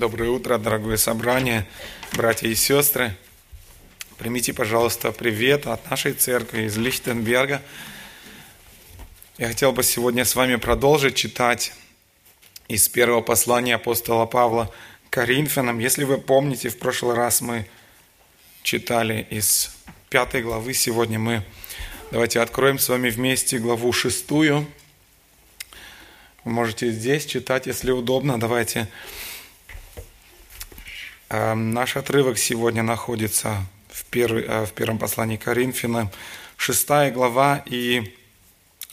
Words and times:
Доброе 0.00 0.30
утро, 0.30 0.56
дорогое 0.56 0.96
собрание, 0.96 1.66
братья 2.14 2.48
и 2.48 2.54
сестры. 2.54 3.14
Примите, 4.16 4.54
пожалуйста, 4.54 5.12
привет 5.12 5.66
от 5.66 5.90
нашей 5.90 6.14
церкви 6.14 6.62
из 6.62 6.78
Лихтенберга. 6.78 7.60
Я 9.36 9.48
хотел 9.48 9.72
бы 9.72 9.82
сегодня 9.82 10.24
с 10.24 10.34
вами 10.34 10.56
продолжить 10.56 11.16
читать 11.16 11.74
из 12.66 12.88
первого 12.88 13.20
послания 13.20 13.74
апостола 13.74 14.24
Павла 14.24 14.72
Коринфянам. 15.10 15.78
Если 15.80 16.04
вы 16.04 16.16
помните, 16.16 16.70
в 16.70 16.78
прошлый 16.78 17.14
раз 17.14 17.42
мы 17.42 17.68
читали 18.62 19.26
из 19.28 19.70
пятой 20.08 20.40
главы, 20.40 20.72
сегодня 20.72 21.18
мы 21.18 21.44
давайте 22.10 22.40
откроем 22.40 22.78
с 22.78 22.88
вами 22.88 23.10
вместе 23.10 23.58
главу 23.58 23.92
шестую. 23.92 24.66
Вы 26.44 26.52
можете 26.52 26.90
здесь 26.90 27.26
читать, 27.26 27.66
если 27.66 27.90
удобно. 27.90 28.40
Давайте 28.40 28.88
наш 31.30 31.96
отрывок 31.96 32.38
сегодня 32.38 32.82
находится 32.82 33.64
в, 33.88 34.04
первый, 34.06 34.44
э, 34.44 34.66
в 34.66 34.72
первом 34.72 34.98
послании 34.98 35.36
Коринфянам, 35.36 36.10
шестая 36.56 37.10
глава, 37.12 37.62
и 37.66 38.16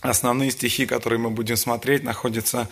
основные 0.02 0.52
стихи, 0.52 0.86
которые 0.86 1.20
мы 1.20 1.32
будем 1.32 1.58
смотреть, 1.58 2.04
находятся 2.04 2.70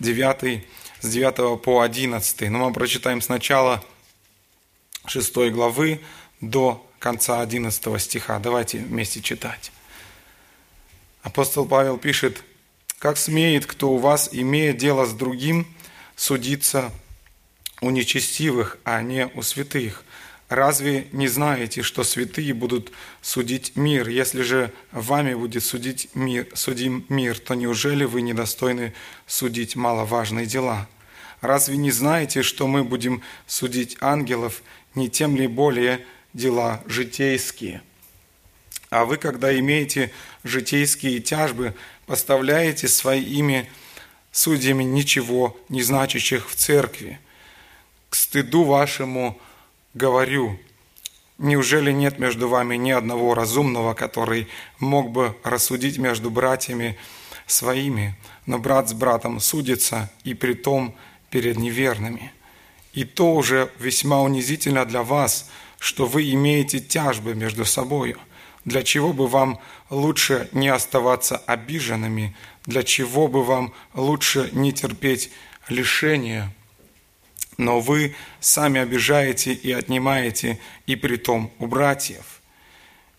9, 0.00 0.64
с 1.00 1.08
9 1.08 1.60
по 1.60 1.82
11. 1.82 2.50
Но 2.50 2.66
мы 2.66 2.72
прочитаем 2.72 3.20
сначала 3.20 3.84
6 5.06 5.50
главы 5.50 6.00
до 6.40 6.84
конца 6.98 7.42
11 7.42 8.00
стиха. 8.00 8.38
Давайте 8.38 8.78
вместе 8.78 9.20
читать. 9.20 9.70
Апостол 11.22 11.66
Павел 11.66 11.98
пишет, 11.98 12.42
«Как 12.98 13.18
смеет, 13.18 13.66
кто 13.66 13.90
у 13.92 13.98
вас, 13.98 14.30
имея 14.32 14.72
дело 14.72 15.04
с 15.04 15.12
другим, 15.12 15.66
судиться 16.16 16.90
у 17.84 17.90
нечестивых, 17.90 18.78
а 18.84 19.02
не 19.02 19.26
у 19.34 19.42
святых. 19.42 20.04
Разве 20.48 21.08
не 21.12 21.28
знаете, 21.28 21.82
что 21.82 22.02
святые 22.02 22.54
будут 22.54 22.92
судить 23.20 23.76
мир? 23.76 24.08
Если 24.08 24.42
же 24.42 24.72
вами 24.92 25.34
будет 25.34 25.64
судить 25.64 26.08
мир, 26.14 26.46
судим 26.54 27.04
мир, 27.08 27.38
то 27.38 27.54
неужели 27.54 28.04
вы 28.04 28.22
недостойны 28.22 28.94
судить 29.26 29.76
маловажные 29.76 30.46
дела? 30.46 30.88
Разве 31.40 31.76
не 31.76 31.90
знаете, 31.90 32.42
что 32.42 32.66
мы 32.66 32.84
будем 32.84 33.22
судить 33.46 33.98
ангелов, 34.00 34.62
не 34.94 35.10
тем 35.10 35.36
ли 35.36 35.46
более 35.46 36.00
дела 36.32 36.82
житейские? 36.86 37.82
А 38.88 39.04
вы, 39.04 39.16
когда 39.18 39.58
имеете 39.58 40.10
житейские 40.42 41.20
тяжбы, 41.20 41.74
поставляете 42.06 42.88
своими 42.88 43.68
судьями 44.30 44.84
ничего 44.84 45.58
не 45.68 45.82
значащих 45.82 46.48
в 46.48 46.54
церкви– 46.54 47.18
к 48.14 48.16
стыду 48.16 48.62
вашему 48.62 49.36
говорю, 49.92 50.56
неужели 51.36 51.90
нет 51.90 52.20
между 52.20 52.48
вами 52.48 52.76
ни 52.76 52.92
одного 52.92 53.34
разумного, 53.34 53.92
который 53.94 54.46
мог 54.78 55.10
бы 55.10 55.36
рассудить 55.42 55.98
между 55.98 56.30
братьями 56.30 56.96
своими, 57.48 58.16
но 58.46 58.60
брат 58.60 58.88
с 58.88 58.92
братом 58.92 59.40
судится, 59.40 60.12
и 60.22 60.32
при 60.32 60.54
том 60.54 60.94
перед 61.28 61.56
неверными. 61.56 62.32
И 62.92 63.02
то 63.02 63.34
уже 63.34 63.72
весьма 63.80 64.22
унизительно 64.22 64.84
для 64.84 65.02
вас, 65.02 65.50
что 65.80 66.06
вы 66.06 66.30
имеете 66.34 66.78
тяжбы 66.78 67.34
между 67.34 67.64
собою. 67.64 68.20
Для 68.64 68.84
чего 68.84 69.12
бы 69.12 69.26
вам 69.26 69.58
лучше 69.90 70.48
не 70.52 70.68
оставаться 70.68 71.36
обиженными? 71.36 72.36
Для 72.64 72.84
чего 72.84 73.26
бы 73.26 73.42
вам 73.42 73.74
лучше 73.92 74.50
не 74.52 74.72
терпеть 74.72 75.32
лишения? 75.68 76.54
Но 77.56 77.80
вы 77.80 78.14
сами 78.40 78.80
обижаете 78.80 79.52
и 79.52 79.72
отнимаете, 79.72 80.58
и 80.86 80.96
притом 80.96 81.52
у 81.58 81.66
братьев. 81.66 82.40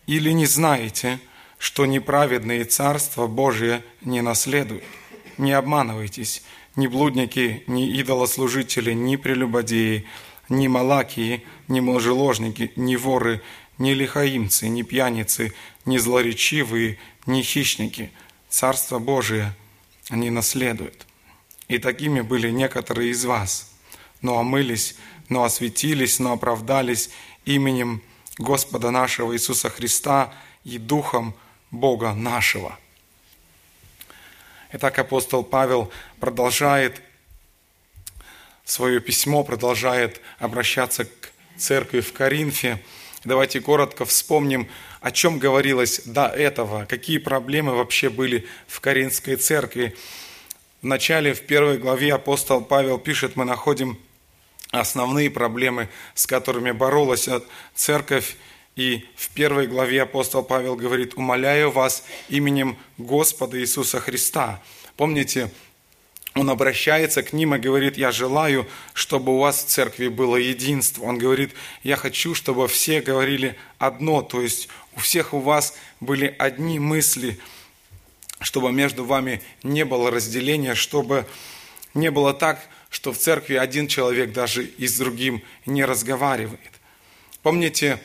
Или 0.08 0.32
не 0.32 0.46
знаете, 0.46 1.20
что 1.58 1.86
неправедные 1.86 2.66
Царство 2.66 3.28
Божие 3.28 3.84
не 4.02 4.22
наследуют? 4.22 4.84
Не 5.38 5.54
обманывайтесь, 5.54 6.44
ни 6.76 6.88
блудники, 6.88 7.64
ни 7.68 7.90
идолослужители, 8.00 8.94
ни 8.94 9.16
прелюбодеи, 9.16 10.06
ни 10.50 10.68
малакии, 10.68 11.44
ни 11.68 11.80
мужеложники, 11.80 12.72
ни 12.76 12.96
воры, 12.96 13.42
ни 13.78 13.94
лихаимцы, 13.94 14.68
ни 14.68 14.84
пьяницы, 14.84 15.54
ни 15.86 15.98
злоречивые, 15.98 16.98
ни 17.26 17.42
хищники. 17.42 18.12
Царство 18.50 19.00
Божие 19.00 19.54
не 20.10 20.30
наследуют. 20.30 21.08
И 21.68 21.80
такими 21.80 22.22
были 22.22 22.52
некоторые 22.52 23.10
из 23.10 23.26
вас– 23.26 23.72
но 24.26 24.40
омылись, 24.40 24.96
но 25.30 25.44
осветились, 25.44 26.20
но 26.20 26.34
оправдались 26.34 27.12
именем 27.46 28.02
Господа 28.38 28.92
нашего 28.92 29.34
Иисуса 29.34 29.70
Христа 29.70 30.34
и 30.64 30.78
Духом 30.78 31.36
Бога 31.72 32.14
нашего». 32.14 32.78
Итак, 34.74 35.00
апостол 35.00 35.44
Павел 35.44 35.92
продолжает 36.20 37.02
свое 38.66 39.00
письмо, 39.00 39.44
продолжает 39.44 40.20
обращаться 40.40 41.06
к 41.06 41.32
церкви 41.56 42.02
в 42.02 42.12
Коринфе. 42.12 42.84
Давайте 43.24 43.62
коротко 43.62 44.06
вспомним, 44.06 44.68
о 45.02 45.12
чем 45.12 45.40
говорилось 45.40 46.02
до 46.06 46.26
этого, 46.26 46.86
какие 46.86 47.20
проблемы 47.20 47.76
вообще 47.76 48.10
были 48.10 48.48
в 48.68 48.82
Коринфской 48.82 49.36
церкви. 49.36 49.96
В 50.82 50.86
начале, 50.86 51.34
в 51.34 51.42
первой 51.42 51.78
главе 51.78 52.14
апостол 52.14 52.62
Павел 52.62 52.98
пишет, 52.98 53.36
мы 53.36 53.46
находим 53.46 54.00
основные 54.72 55.30
проблемы, 55.30 55.90
с 56.14 56.26
которыми 56.26 56.72
боролась 56.72 57.30
церковь. 57.74 58.36
И 58.76 59.06
в 59.16 59.30
первой 59.30 59.68
главе 59.68 60.02
апостол 60.02 60.44
Павел 60.44 60.76
говорит, 60.76 61.14
«Умоляю 61.16 61.72
вас 61.72 62.04
именем 62.28 62.78
Господа 62.98 63.60
Иисуса 63.60 64.00
Христа». 64.00 64.62
Помните, 64.98 65.50
он 66.36 66.50
обращается 66.50 67.24
к 67.24 67.32
ним 67.32 67.56
и 67.56 67.60
говорит, 67.60 67.98
я 67.98 68.12
желаю, 68.12 68.68
чтобы 68.94 69.34
у 69.34 69.40
вас 69.40 69.64
в 69.64 69.68
церкви 69.68 70.10
было 70.10 70.36
единство. 70.36 71.06
Он 71.06 71.18
говорит, 71.18 71.54
я 71.82 71.96
хочу, 71.96 72.36
чтобы 72.36 72.68
все 72.68 73.02
говорили 73.02 73.56
одно, 73.78 74.22
то 74.22 74.42
есть 74.42 74.68
у 74.98 75.00
всех 75.00 75.34
у 75.34 75.40
вас 75.40 75.76
были 76.02 76.36
одни 76.38 76.78
мысли, 76.78 77.40
чтобы 78.42 78.74
между 78.74 79.06
вами 79.06 79.42
не 79.64 79.86
было 79.86 80.12
разделения, 80.12 80.76
чтобы 80.76 81.26
не 81.94 82.12
было 82.12 82.34
так, 82.34 82.68
что 82.96 83.12
в 83.12 83.18
церкви 83.18 83.56
один 83.56 83.90
человек 83.90 84.32
даже 84.32 84.64
и 84.64 84.88
с 84.88 84.98
другим 84.98 85.44
не 85.66 85.84
разговаривает. 85.84 86.72
Помните, 87.44 88.00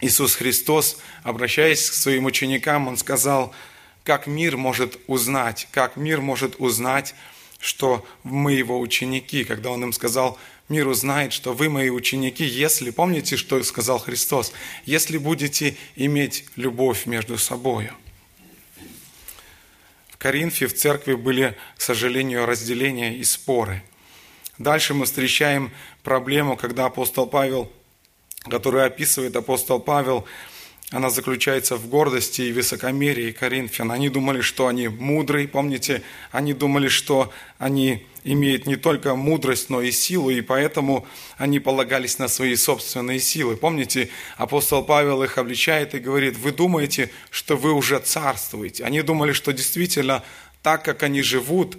Иисус 0.00 0.34
Христос, 0.34 0.98
обращаясь 1.22 1.88
к 1.88 1.94
своим 1.94 2.24
ученикам, 2.24 2.88
Он 2.88 2.96
сказал, 2.96 3.54
как 4.02 4.26
мир 4.26 4.56
может 4.56 4.98
узнать, 5.06 5.68
как 5.70 5.96
мир 5.96 6.20
может 6.20 6.56
узнать, 6.58 7.14
что 7.60 8.04
мы 8.24 8.54
его 8.54 8.80
ученики, 8.80 9.44
когда 9.44 9.70
Он 9.70 9.84
им 9.84 9.92
сказал, 9.92 10.36
мир 10.68 10.88
узнает, 10.88 11.32
что 11.32 11.52
вы 11.52 11.68
мои 11.68 11.88
ученики, 11.88 12.42
если, 12.42 12.90
помните, 12.90 13.36
что 13.36 13.62
сказал 13.62 14.00
Христос, 14.00 14.52
если 14.84 15.16
будете 15.16 15.76
иметь 15.94 16.46
любовь 16.56 17.06
между 17.06 17.38
собой. 17.38 17.92
В 20.08 20.16
Коринфе, 20.16 20.66
в 20.66 20.74
церкви 20.74 21.14
были, 21.14 21.56
к 21.76 21.80
сожалению, 21.80 22.46
разделения 22.46 23.16
и 23.16 23.22
споры– 23.22 23.84
Дальше 24.62 24.94
мы 24.94 25.06
встречаем 25.06 25.72
проблему, 26.04 26.56
когда 26.56 26.86
апостол 26.86 27.26
Павел, 27.26 27.68
который 28.48 28.84
описывает 28.84 29.34
апостол 29.34 29.80
Павел, 29.80 30.24
она 30.92 31.10
заключается 31.10 31.74
в 31.74 31.88
гордости 31.88 32.42
и 32.42 32.52
высокомерии 32.52 33.32
Коринфян. 33.32 33.90
Они 33.90 34.08
думали, 34.08 34.40
что 34.40 34.68
они 34.68 34.86
мудрые, 34.86 35.48
помните, 35.48 36.04
они 36.30 36.52
думали, 36.52 36.86
что 36.86 37.32
они 37.58 38.06
имеют 38.22 38.66
не 38.66 38.76
только 38.76 39.16
мудрость, 39.16 39.68
но 39.68 39.82
и 39.82 39.90
силу, 39.90 40.30
и 40.30 40.40
поэтому 40.42 41.08
они 41.38 41.58
полагались 41.58 42.20
на 42.20 42.28
свои 42.28 42.54
собственные 42.54 43.18
силы. 43.18 43.56
Помните, 43.56 44.10
апостол 44.36 44.84
Павел 44.84 45.24
их 45.24 45.38
обличает 45.38 45.96
и 45.96 45.98
говорит, 45.98 46.36
вы 46.36 46.52
думаете, 46.52 47.10
что 47.30 47.56
вы 47.56 47.72
уже 47.72 47.98
царствуете. 47.98 48.84
Они 48.84 49.02
думали, 49.02 49.32
что 49.32 49.52
действительно 49.52 50.22
так, 50.62 50.84
как 50.84 51.02
они 51.02 51.20
живут, 51.22 51.78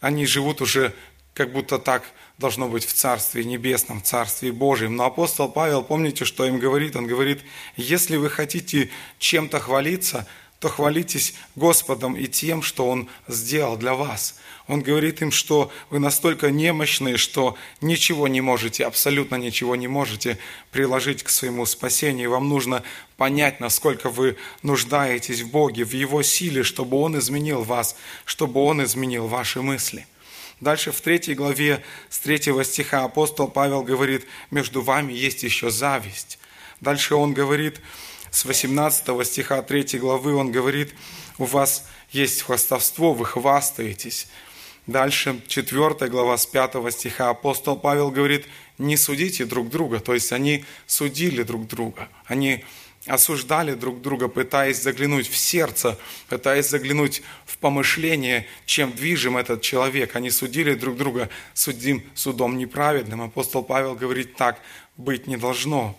они 0.00 0.24
живут 0.24 0.62
уже 0.62 0.94
как 1.34 1.52
будто 1.52 1.78
так 1.78 2.04
должно 2.38 2.68
быть 2.68 2.84
в 2.84 2.92
Царстве 2.92 3.44
Небесном, 3.44 4.00
в 4.00 4.04
Царстве 4.04 4.52
Божьем. 4.52 4.96
Но 4.96 5.04
апостол 5.04 5.48
Павел, 5.48 5.82
помните, 5.82 6.24
что 6.24 6.44
им 6.46 6.58
говорит? 6.58 6.96
Он 6.96 7.06
говорит, 7.06 7.42
если 7.76 8.16
вы 8.16 8.28
хотите 8.28 8.90
чем-то 9.18 9.60
хвалиться, 9.60 10.26
то 10.58 10.68
хвалитесь 10.68 11.34
Господом 11.56 12.16
и 12.16 12.26
тем, 12.26 12.62
что 12.62 12.88
Он 12.88 13.08
сделал 13.28 13.76
для 13.76 13.94
вас. 13.94 14.36
Он 14.66 14.80
говорит 14.80 15.20
им, 15.20 15.30
что 15.30 15.70
вы 15.90 15.98
настолько 15.98 16.50
немощные, 16.50 17.18
что 17.18 17.56
ничего 17.82 18.28
не 18.28 18.40
можете, 18.40 18.86
абсолютно 18.86 19.36
ничего 19.36 19.76
не 19.76 19.88
можете 19.88 20.38
приложить 20.72 21.22
к 21.22 21.28
своему 21.28 21.66
спасению. 21.66 22.30
Вам 22.30 22.48
нужно 22.48 22.82
понять, 23.18 23.60
насколько 23.60 24.08
вы 24.08 24.38
нуждаетесь 24.62 25.42
в 25.42 25.50
Боге, 25.50 25.84
в 25.84 25.92
Его 25.92 26.22
силе, 26.22 26.62
чтобы 26.62 26.96
Он 26.96 27.18
изменил 27.18 27.62
вас, 27.62 27.94
чтобы 28.24 28.60
Он 28.62 28.82
изменил 28.82 29.26
ваши 29.26 29.60
мысли– 29.60 30.06
Дальше 30.60 30.92
в 30.92 31.00
третьей 31.00 31.34
главе 31.34 31.82
с 32.08 32.18
третьего 32.18 32.64
стиха 32.64 33.04
апостол 33.04 33.48
Павел 33.48 33.82
говорит, 33.82 34.26
между 34.50 34.82
вами 34.82 35.12
есть 35.12 35.42
еще 35.42 35.70
зависть. 35.70 36.38
Дальше 36.80 37.14
он 37.14 37.34
говорит, 37.34 37.80
с 38.30 38.44
18 38.44 39.26
стиха 39.26 39.62
3 39.62 39.98
главы 39.98 40.34
он 40.34 40.50
говорит, 40.52 40.94
у 41.38 41.44
вас 41.44 41.86
есть 42.10 42.42
хвастовство, 42.42 43.12
вы 43.14 43.24
хвастаетесь. 43.24 44.28
Дальше, 44.86 45.40
4 45.48 46.10
глава 46.10 46.36
с 46.36 46.46
5 46.46 46.92
стиха 46.92 47.30
апостол 47.30 47.76
Павел 47.76 48.10
говорит, 48.10 48.46
не 48.76 48.96
судите 48.96 49.44
друг 49.44 49.70
друга. 49.70 49.98
То 50.00 50.14
есть 50.14 50.32
они 50.32 50.64
судили 50.86 51.42
друг 51.42 51.66
друга. 51.66 52.08
Они 52.26 52.64
осуждали 53.06 53.74
друг 53.74 54.00
друга, 54.00 54.28
пытаясь 54.28 54.82
заглянуть 54.82 55.28
в 55.28 55.36
сердце, 55.36 55.98
пытаясь 56.28 56.68
заглянуть 56.68 57.22
в 57.44 57.58
помышление, 57.58 58.46
чем 58.66 58.92
движим 58.92 59.36
этот 59.36 59.62
человек. 59.62 60.16
Они 60.16 60.30
судили 60.30 60.74
друг 60.74 60.96
друга 60.96 61.28
судим 61.52 62.02
судом 62.14 62.56
неправедным. 62.56 63.22
Апостол 63.22 63.62
Павел 63.62 63.94
говорит 63.94 64.36
так, 64.36 64.60
быть 64.96 65.26
не 65.26 65.36
должно. 65.36 65.98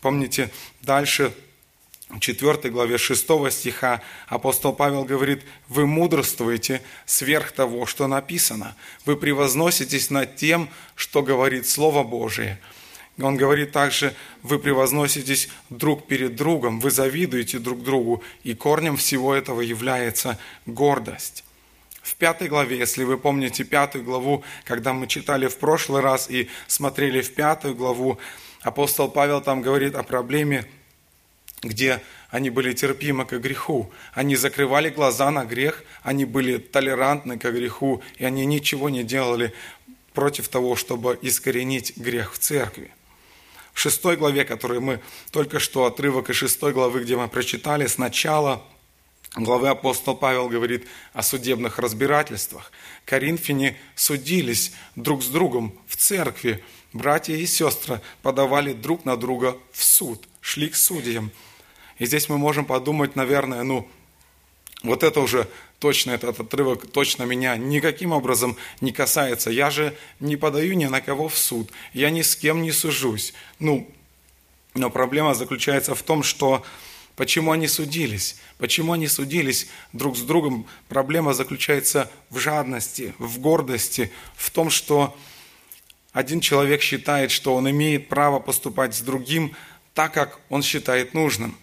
Помните, 0.00 0.50
дальше 0.82 1.32
в 2.10 2.20
4 2.20 2.70
главе 2.70 2.98
6 2.98 3.26
стиха 3.50 4.02
апостол 4.28 4.72
Павел 4.72 5.04
говорит, 5.04 5.42
«Вы 5.68 5.86
мудрствуете 5.86 6.82
сверх 7.06 7.52
того, 7.52 7.86
что 7.86 8.06
написано. 8.06 8.76
Вы 9.04 9.16
превозноситесь 9.16 10.10
над 10.10 10.36
тем, 10.36 10.68
что 10.94 11.22
говорит 11.22 11.66
Слово 11.66 12.04
Божие». 12.04 12.60
Он 13.20 13.36
говорит 13.36 13.70
также, 13.70 14.14
вы 14.42 14.58
превозноситесь 14.58 15.48
друг 15.70 16.06
перед 16.06 16.34
другом, 16.34 16.80
вы 16.80 16.90
завидуете 16.90 17.58
друг 17.58 17.82
другу, 17.82 18.24
и 18.42 18.54
корнем 18.54 18.96
всего 18.96 19.34
этого 19.34 19.60
является 19.60 20.38
гордость. 20.66 21.44
В 22.02 22.16
пятой 22.16 22.48
главе, 22.48 22.76
если 22.76 23.04
вы 23.04 23.16
помните 23.16 23.64
пятую 23.64 24.04
главу, 24.04 24.42
когда 24.64 24.92
мы 24.92 25.06
читали 25.06 25.46
в 25.46 25.56
прошлый 25.58 26.02
раз 26.02 26.28
и 26.28 26.48
смотрели 26.66 27.22
в 27.22 27.34
пятую 27.34 27.74
главу, 27.74 28.18
апостол 28.62 29.08
Павел 29.08 29.40
там 29.40 29.62
говорит 29.62 29.94
о 29.94 30.02
проблеме 30.02 30.66
где 31.64 32.02
они 32.30 32.50
были 32.50 32.72
терпимы 32.72 33.24
к 33.24 33.38
греху. 33.38 33.90
Они 34.12 34.36
закрывали 34.36 34.90
глаза 34.90 35.30
на 35.30 35.44
грех, 35.44 35.82
они 36.02 36.24
были 36.24 36.58
толерантны 36.58 37.38
к 37.38 37.50
греху, 37.50 38.02
и 38.16 38.24
они 38.24 38.44
ничего 38.46 38.90
не 38.90 39.02
делали 39.02 39.52
против 40.12 40.48
того, 40.48 40.76
чтобы 40.76 41.18
искоренить 41.22 41.96
грех 41.96 42.34
в 42.34 42.38
церкви. 42.38 42.92
В 43.74 43.80
шестой 43.80 44.16
главе, 44.16 44.46
которой 44.46 44.80
мы 44.80 45.00
только 45.30 45.58
что 45.58 45.84
отрывок 45.84 46.30
из 46.30 46.36
шестой 46.36 46.72
главы, 46.72 47.02
где 47.02 47.16
мы 47.16 47.28
прочитали, 47.28 47.86
сначала 47.86 48.62
главы 49.36 49.68
апостол 49.68 50.16
Павел 50.16 50.48
говорит 50.48 50.86
о 51.12 51.22
судебных 51.22 51.78
разбирательствах. 51.78 52.72
Коринфяне 53.04 53.76
судились 53.94 54.72
друг 54.96 55.22
с 55.22 55.26
другом 55.26 55.78
в 55.86 55.96
церкви. 55.96 56.64
Братья 56.94 57.34
и 57.34 57.44
сестры 57.44 58.00
подавали 58.22 58.72
друг 58.72 59.04
на 59.04 59.18
друга 59.18 59.58
в 59.72 59.84
суд, 59.84 60.26
шли 60.40 60.70
к 60.70 60.76
судьям– 60.76 61.30
и 61.98 62.06
здесь 62.06 62.28
мы 62.28 62.38
можем 62.38 62.64
подумать, 62.64 63.14
наверное, 63.14 63.62
ну, 63.62 63.88
вот 64.82 65.02
это 65.02 65.20
уже 65.20 65.48
точно, 65.78 66.12
этот 66.12 66.40
отрывок 66.40 66.90
точно 66.90 67.24
меня 67.24 67.56
никаким 67.56 68.12
образом 68.12 68.56
не 68.80 68.92
касается. 68.92 69.50
Я 69.50 69.70
же 69.70 69.96
не 70.20 70.36
подаю 70.36 70.74
ни 70.74 70.86
на 70.86 71.00
кого 71.00 71.28
в 71.28 71.36
суд, 71.36 71.70
я 71.92 72.10
ни 72.10 72.22
с 72.22 72.36
кем 72.36 72.62
не 72.62 72.72
сужусь. 72.72 73.34
Ну, 73.58 73.90
но 74.74 74.90
проблема 74.90 75.34
заключается 75.34 75.94
в 75.94 76.02
том, 76.02 76.22
что 76.22 76.64
почему 77.16 77.52
они 77.52 77.68
судились? 77.68 78.36
Почему 78.58 78.92
они 78.92 79.06
судились 79.08 79.68
друг 79.92 80.16
с 80.16 80.22
другом? 80.22 80.66
Проблема 80.88 81.32
заключается 81.32 82.10
в 82.30 82.38
жадности, 82.38 83.14
в 83.18 83.38
гордости, 83.38 84.10
в 84.36 84.50
том, 84.50 84.70
что 84.70 85.16
один 86.12 86.40
человек 86.40 86.80
считает, 86.80 87.30
что 87.30 87.54
он 87.54 87.68
имеет 87.70 88.08
право 88.08 88.38
поступать 88.38 88.94
с 88.94 89.00
другим 89.00 89.56
так, 89.94 90.12
как 90.12 90.40
он 90.48 90.62
считает 90.62 91.14
нужным. 91.14 91.56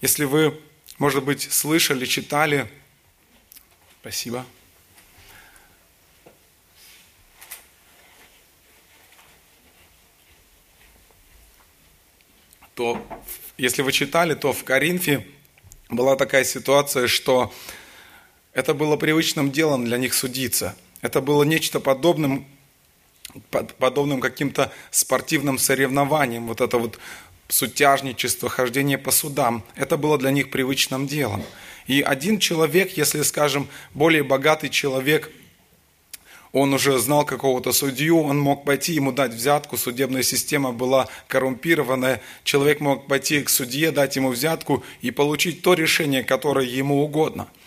Если 0.00 0.24
вы, 0.24 0.58
может 0.98 1.24
быть, 1.24 1.42
слышали, 1.50 2.06
читали, 2.06 2.70
спасибо, 4.00 4.46
то 12.74 12.98
если 13.58 13.82
вы 13.82 13.92
читали, 13.92 14.34
то 14.34 14.54
в 14.54 14.64
Коринфе 14.64 15.26
была 15.90 16.16
такая 16.16 16.44
ситуация, 16.44 17.08
что 17.08 17.52
это 18.54 18.72
было 18.72 18.96
привычным 18.96 19.52
делом 19.52 19.84
для 19.84 19.98
них 19.98 20.14
судиться. 20.14 20.74
Это 21.02 21.20
было 21.20 21.42
нечто 21.42 21.78
подобным, 21.78 22.46
подобным 23.50 24.20
каким-то 24.20 24.72
спортивным 24.90 25.58
соревнованием. 25.58 26.46
Вот 26.46 26.62
это 26.62 26.78
вот 26.78 26.98
сутяжничество, 27.48 28.48
хождение 28.48 28.96
по 28.96 29.10
судам. 29.10 29.62
Это 29.74 29.96
было 29.96 30.16
для 30.16 30.30
них 30.30 30.50
привычным 30.50 31.06
делом. 31.06 31.44
И 31.86 32.02
один 32.02 32.38
человек, 32.38 32.96
если, 32.96 33.22
скажем, 33.22 33.68
более 33.94 34.22
богатый 34.22 34.68
человек, 34.68 35.30
он 36.52 36.74
уже 36.74 36.98
знал 36.98 37.24
какого-то 37.24 37.72
судью, 37.72 38.20
он 38.20 38.38
мог 38.38 38.64
пойти 38.64 38.92
ему 38.92 39.12
дать 39.12 39.32
взятку, 39.32 39.76
судебная 39.76 40.22
система 40.22 40.72
была 40.72 41.08
коррумпированная, 41.28 42.20
человек 42.42 42.80
мог 42.80 43.06
пойти 43.06 43.40
к 43.42 43.48
судье, 43.48 43.92
дать 43.92 44.16
ему 44.16 44.30
взятку 44.30 44.82
и 45.00 45.10
получить 45.12 45.62
то 45.62 45.74
решение, 45.74 46.24
которое 46.24 46.66
ему 46.66 47.02
угодно– 47.04 47.48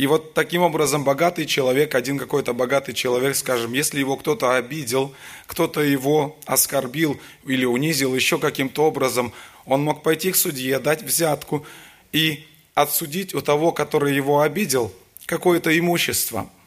и 0.00 0.06
вот 0.06 0.32
таким 0.32 0.62
образом 0.62 1.04
богатый 1.04 1.44
человек, 1.44 1.94
один 1.94 2.18
какой-то 2.18 2.54
богатый 2.54 2.94
человек, 2.94 3.36
скажем, 3.36 3.74
если 3.74 3.98
его 3.98 4.16
кто-то 4.16 4.56
обидел, 4.56 5.14
кто-то 5.46 5.82
его 5.82 6.38
оскорбил 6.46 7.20
или 7.44 7.66
унизил 7.66 8.14
еще 8.14 8.38
каким-то 8.38 8.84
образом, 8.86 9.34
он 9.66 9.82
мог 9.82 10.02
пойти 10.02 10.32
к 10.32 10.36
судье, 10.36 10.78
дать 10.78 11.02
взятку 11.02 11.66
и 12.12 12.46
отсудить 12.74 13.34
у 13.34 13.40
того, 13.40 13.72
который 13.72 14.14
его 14.14 14.40
обидел, 14.40 14.92
какое-то 15.26 15.76
имущество– 15.78 16.48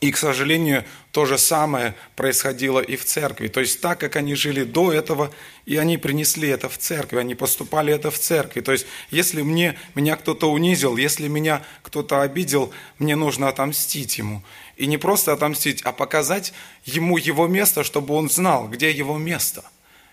и, 0.00 0.12
к 0.12 0.16
сожалению, 0.16 0.84
то 1.10 1.24
же 1.26 1.38
самое 1.38 1.94
происходило 2.14 2.78
и 2.78 2.94
в 2.94 3.04
церкви. 3.04 3.48
То 3.48 3.60
есть 3.60 3.80
так, 3.80 3.98
как 3.98 4.14
они 4.14 4.36
жили 4.36 4.62
до 4.62 4.92
этого, 4.92 5.32
и 5.66 5.76
они 5.76 5.98
принесли 5.98 6.48
это 6.48 6.68
в 6.68 6.78
церковь, 6.78 7.18
они 7.18 7.34
поступали 7.34 7.92
это 7.92 8.12
в 8.12 8.18
церкви. 8.18 8.60
То 8.60 8.70
есть 8.70 8.86
если 9.10 9.42
мне, 9.42 9.76
меня 9.96 10.14
кто-то 10.14 10.52
унизил, 10.52 10.96
если 10.96 11.26
меня 11.26 11.64
кто-то 11.82 12.22
обидел, 12.22 12.72
мне 13.00 13.16
нужно 13.16 13.48
отомстить 13.48 14.18
ему. 14.18 14.44
И 14.76 14.86
не 14.86 14.98
просто 14.98 15.32
отомстить, 15.32 15.82
а 15.82 15.90
показать 15.90 16.52
ему 16.84 17.16
его 17.16 17.48
место, 17.48 17.82
чтобы 17.82 18.14
он 18.14 18.30
знал, 18.30 18.68
где 18.68 18.92
его 18.92 19.18
место. 19.18 19.64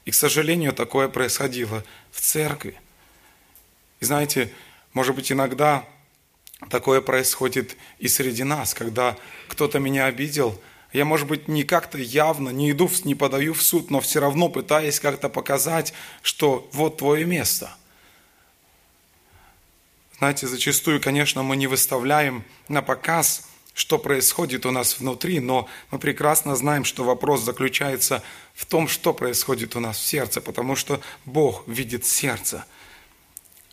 И, 0.06 0.12
к 0.12 0.16
сожалению, 0.16 0.74
такое 0.74 1.10
происходило 1.10 1.84
в 2.12 2.22
церкви. 2.22 2.80
И 4.00 4.06
знаете, 4.06 4.52
может 4.96 5.16
быть, 5.16 5.32
иногда 5.32 5.86
Такое 6.70 7.02
происходит 7.02 7.76
и 8.00 8.08
среди 8.08 8.44
нас, 8.44 8.74
когда 8.74 9.18
кто-то 9.50 9.80
меня 9.80 10.06
обидел, 10.06 10.60
я, 10.94 11.04
может 11.04 11.28
быть, 11.28 11.48
не 11.50 11.64
как-то 11.64 11.98
явно, 11.98 12.50
не 12.50 12.72
иду, 12.72 12.90
не 13.04 13.14
подаю 13.14 13.54
в 13.54 13.62
суд, 13.62 13.92
но 13.92 14.00
все 14.00 14.22
равно 14.22 14.48
пытаюсь 14.48 15.00
как-то 15.00 15.28
показать, 15.28 15.94
что 16.22 16.70
вот 16.72 16.98
твое 16.98 17.26
место. 17.26 17.76
Знаете, 20.18 20.48
зачастую, 20.48 21.02
конечно, 21.02 21.44
мы 21.44 21.58
не 21.58 21.68
выставляем 21.68 22.46
на 22.70 22.82
показ, 22.82 23.50
что 23.74 24.00
происходит 24.00 24.66
у 24.66 24.72
нас 24.72 24.98
внутри, 24.98 25.42
но 25.42 25.68
мы 25.92 26.00
прекрасно 26.00 26.56
знаем, 26.56 26.86
что 26.86 27.04
вопрос 27.04 27.42
заключается 27.42 28.24
в 28.54 28.66
том, 28.66 28.88
что 28.88 29.14
происходит 29.14 29.76
у 29.76 29.82
нас 29.82 29.98
в 29.98 30.06
сердце, 30.06 30.40
потому 30.40 30.78
что 30.78 31.02
Бог 31.26 31.68
видит 31.68 32.06
сердце. 32.06 32.66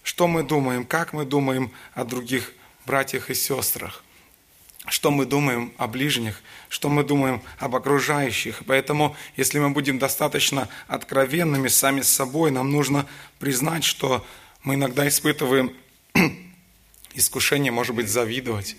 Что 0.03 0.27
мы 0.27 0.43
думаем, 0.43 0.85
как 0.85 1.13
мы 1.13 1.25
думаем 1.25 1.71
о 1.95 2.05
других 2.05 2.53
братьях 2.87 3.31
и 3.31 3.35
сестрах, 3.35 4.03
что 4.87 5.13
мы 5.13 5.27
думаем 5.27 5.73
о 5.79 5.87
ближних, 5.87 6.43
что 6.69 6.89
мы 6.89 7.05
думаем 7.05 7.41
об 7.59 7.77
окружающих. 7.77 8.63
Поэтому, 8.67 9.17
если 9.37 9.61
мы 9.61 9.71
будем 9.71 9.99
достаточно 9.99 10.69
откровенными 10.89 11.69
сами 11.69 12.01
с 12.01 12.09
собой, 12.09 12.51
нам 12.51 12.71
нужно 12.71 13.07
признать, 13.39 13.85
что 13.85 14.27
мы 14.65 14.75
иногда 14.75 15.07
испытываем 15.07 15.73
искушение, 17.15 17.71
может 17.71 17.95
быть, 17.95 18.09
завидовать. 18.09 18.77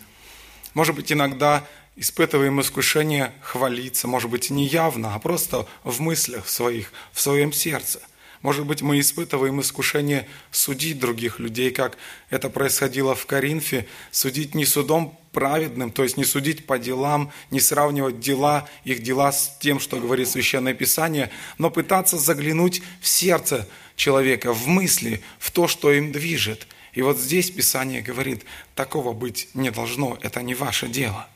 Может 0.74 0.96
быть, 0.96 1.12
иногда 1.12 1.66
испытываем 1.96 2.60
искушение 2.60 3.32
хвалиться, 3.42 4.08
может 4.08 4.30
быть, 4.30 4.50
не 4.50 4.66
явно, 4.66 5.16
а 5.16 5.20
просто 5.20 5.68
в 5.84 6.02
мыслях 6.02 6.50
своих, 6.50 6.92
в 7.14 7.22
своем 7.22 7.54
сердце– 7.54 8.02
может 8.44 8.66
быть, 8.66 8.82
мы 8.82 9.00
испытываем 9.00 9.62
искушение 9.62 10.28
судить 10.52 11.00
других 11.00 11.40
людей, 11.40 11.72
как 11.72 11.98
это 12.30 12.50
происходило 12.50 13.16
в 13.16 13.26
Коринфе, 13.26 13.88
судить 14.12 14.54
не 14.54 14.66
судом 14.66 15.18
праведным, 15.32 15.92
то 15.92 16.04
есть 16.04 16.18
не 16.18 16.26
судить 16.26 16.68
по 16.68 16.78
делам, 16.78 17.32
не 17.52 17.62
сравнивать 17.62 18.20
дела, 18.20 18.68
их 18.84 19.02
дела 19.02 19.32
с 19.32 19.58
тем, 19.60 19.80
что 19.80 19.98
говорит 19.98 20.28
Священное 20.28 20.74
Писание, 20.74 21.32
но 21.58 21.72
пытаться 21.72 22.18
заглянуть 22.18 22.84
в 23.00 23.08
сердце 23.08 23.68
человека, 23.96 24.54
в 24.54 24.68
мысли, 24.68 25.24
в 25.40 25.50
то, 25.50 25.70
что 25.70 25.94
им 25.94 26.12
движет. 26.12 26.68
И 26.92 27.02
вот 27.02 27.18
здесь 27.18 27.50
Писание 27.50 28.02
говорит, 28.02 28.44
такого 28.76 29.14
быть 29.14 29.48
не 29.54 29.72
должно, 29.72 30.18
это 30.22 30.42
не 30.42 30.54
ваше 30.54 30.90
дело. 30.90 31.28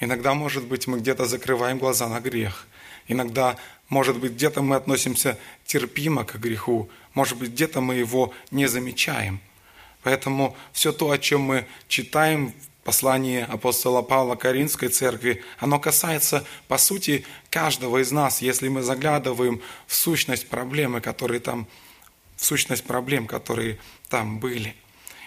Иногда, 0.00 0.34
может 0.34 0.64
быть, 0.66 0.88
мы 0.88 0.98
где-то 0.98 1.26
закрываем 1.26 1.78
глаза 1.78 2.08
на 2.08 2.20
грех. 2.20 2.66
Иногда, 3.08 3.56
может 3.88 4.18
быть, 4.18 4.32
где-то 4.32 4.62
мы 4.62 4.76
относимся 4.76 5.38
терпимо 5.66 6.24
к 6.24 6.36
греху. 6.36 6.88
Может 7.12 7.38
быть, 7.38 7.50
где-то 7.50 7.80
мы 7.80 7.94
его 7.94 8.32
не 8.50 8.66
замечаем. 8.66 9.40
Поэтому 10.02 10.56
все 10.72 10.92
то, 10.92 11.10
о 11.10 11.18
чем 11.18 11.42
мы 11.42 11.66
читаем 11.88 12.52
в 12.52 12.84
послании 12.84 13.40
апостола 13.40 14.02
Павла 14.02 14.36
Каринской 14.36 14.88
церкви, 14.88 15.42
оно 15.58 15.80
касается, 15.80 16.44
по 16.68 16.76
сути, 16.76 17.24
каждого 17.50 18.02
из 18.02 18.12
нас, 18.12 18.42
если 18.42 18.68
мы 18.68 18.82
заглядываем 18.82 19.62
в 19.86 19.94
сущность 19.94 20.48
проблемы, 20.48 21.00
которые 21.00 21.40
там, 21.40 21.66
в 22.36 22.44
сущность 22.44 22.84
проблем, 22.84 23.26
которые 23.26 23.78
там 24.10 24.38
были. 24.38 24.74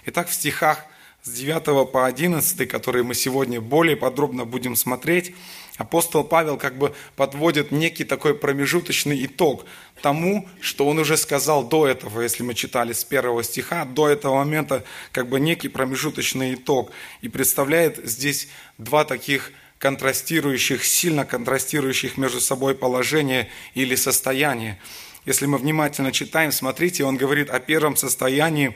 Итак, 0.05 0.29
в 0.29 0.34
стихах 0.34 0.86
с 1.24 1.29
9 1.29 1.91
по 1.91 2.05
11, 2.05 2.69
которые 2.69 3.03
мы 3.03 3.15
сегодня 3.15 3.60
более 3.60 3.98
подробно 3.98 4.46
будем 4.46 4.75
смотреть, 4.75 5.36
апостол 5.77 6.24
Павел 6.24 6.57
как 6.57 6.77
бы 6.77 6.93
подводит 7.15 7.72
некий 7.72 8.03
такой 8.03 8.36
промежуточный 8.36 9.25
итог 9.25 9.65
тому, 10.01 10.48
что 10.62 10.88
он 10.88 11.00
уже 11.00 11.17
сказал 11.17 11.63
до 11.63 11.88
этого, 11.88 12.22
если 12.22 12.43
мы 12.43 12.53
читали 12.53 12.93
с 12.93 13.03
первого 13.03 13.43
стиха, 13.43 13.86
до 13.86 14.10
этого 14.10 14.36
момента 14.36 14.84
как 15.12 15.29
бы 15.29 15.39
некий 15.39 15.69
промежуточный 15.69 16.55
итог. 16.55 16.91
И 17.22 17.29
представляет 17.29 17.98
здесь 18.07 18.50
два 18.77 19.05
таких 19.05 19.51
контрастирующих, 19.79 20.84
сильно 20.84 21.25
контрастирующих 21.25 22.17
между 22.17 22.41
собой 22.41 22.75
положения 22.75 23.48
или 23.74 23.96
состояния. 23.96 24.79
Если 25.25 25.46
мы 25.46 25.57
внимательно 25.57 26.12
читаем, 26.12 26.51
смотрите, 26.51 27.03
он 27.03 27.17
говорит 27.17 27.50
о 27.50 27.60
первом 27.60 27.96
состоянии, 27.96 28.75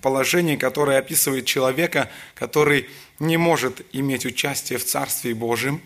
положении, 0.00 0.56
которое 0.56 0.98
описывает 0.98 1.46
человека, 1.46 2.10
который 2.34 2.88
не 3.18 3.36
может 3.36 3.82
иметь 3.92 4.26
участие 4.26 4.78
в 4.78 4.84
Царстве 4.84 5.34
Божьем. 5.34 5.80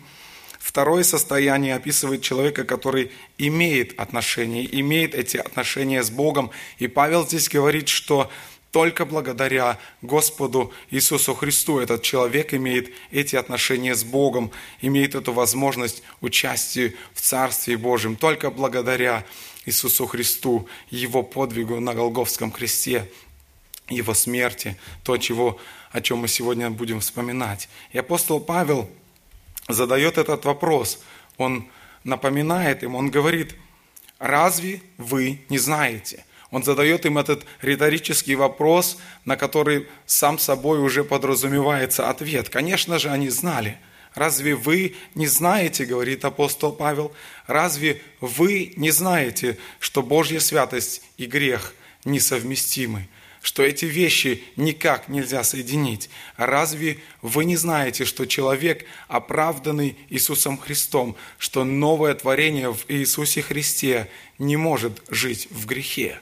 Второе 0.61 1.03
состояние 1.03 1.75
описывает 1.75 2.21
человека, 2.21 2.63
который 2.65 3.11
имеет 3.39 3.99
отношения, 3.99 4.63
имеет 4.79 5.15
эти 5.15 5.37
отношения 5.37 6.03
с 6.03 6.11
Богом. 6.11 6.51
И 6.77 6.87
Павел 6.87 7.25
здесь 7.25 7.49
говорит, 7.49 7.87
что 7.87 8.29
только 8.71 9.05
благодаря 9.05 9.79
Господу 10.03 10.71
Иисусу 10.91 11.33
Христу 11.33 11.79
этот 11.79 12.03
человек 12.03 12.53
имеет 12.53 12.91
эти 13.09 13.35
отношения 13.35 13.95
с 13.95 14.03
Богом, 14.03 14.51
имеет 14.81 15.15
эту 15.15 15.33
возможность 15.33 16.03
участия 16.21 16.93
в 17.15 17.21
Царстве 17.21 17.75
Божьем. 17.75 18.15
Только 18.15 18.51
благодаря 18.51 19.25
Иисусу 19.65 20.05
Христу, 20.05 20.69
Его 20.91 21.23
подвигу 21.23 21.79
на 21.79 21.95
Голговском 21.95 22.51
кресте 22.51 23.09
его 23.89 24.13
смерти, 24.13 24.77
то, 25.03 25.17
чего, 25.17 25.59
о 25.91 26.01
чем 26.01 26.19
мы 26.19 26.27
сегодня 26.29 26.69
будем 26.69 27.01
вспоминать. 27.01 27.67
И 27.91 27.97
апостол 27.97 28.39
Павел 28.39 28.89
задает 29.73 30.17
этот 30.17 30.45
вопрос. 30.45 31.03
Он 31.37 31.69
напоминает 32.03 32.83
им, 32.83 32.95
он 32.95 33.09
говорит, 33.09 33.55
разве 34.19 34.81
вы 34.97 35.41
не 35.49 35.57
знаете? 35.57 36.25
Он 36.51 36.63
задает 36.63 37.05
им 37.05 37.17
этот 37.17 37.45
риторический 37.61 38.35
вопрос, 38.35 38.97
на 39.23 39.37
который 39.37 39.87
сам 40.05 40.37
собой 40.37 40.79
уже 40.79 41.03
подразумевается 41.03 42.09
ответ. 42.09 42.49
Конечно 42.49 42.99
же, 42.99 43.09
они 43.09 43.29
знали. 43.29 43.77
Разве 44.13 44.55
вы 44.55 44.95
не 45.15 45.27
знаете, 45.27 45.85
говорит 45.85 46.25
апостол 46.25 46.73
Павел, 46.73 47.13
разве 47.47 48.01
вы 48.19 48.73
не 48.75 48.91
знаете, 48.91 49.57
что 49.79 50.03
Божья 50.03 50.41
святость 50.41 51.01
и 51.15 51.25
грех 51.25 51.73
несовместимы? 52.03 53.07
Что 53.41 53.63
эти 53.63 53.85
вещи 53.85 54.43
никак 54.55 55.07
нельзя 55.07 55.43
соединить. 55.43 56.09
Разве 56.37 56.99
вы 57.21 57.45
не 57.45 57.55
знаете, 57.55 58.05
что 58.05 58.25
человек, 58.25 58.85
оправданный 59.07 59.97
Иисусом 60.09 60.57
Христом, 60.57 61.15
что 61.37 61.63
новое 61.63 62.13
творение 62.13 62.71
в 62.71 62.85
Иисусе 62.87 63.41
Христе 63.41 64.09
не 64.37 64.57
может 64.57 65.01
жить 65.09 65.47
в 65.49 65.65
грехе? 65.65 66.19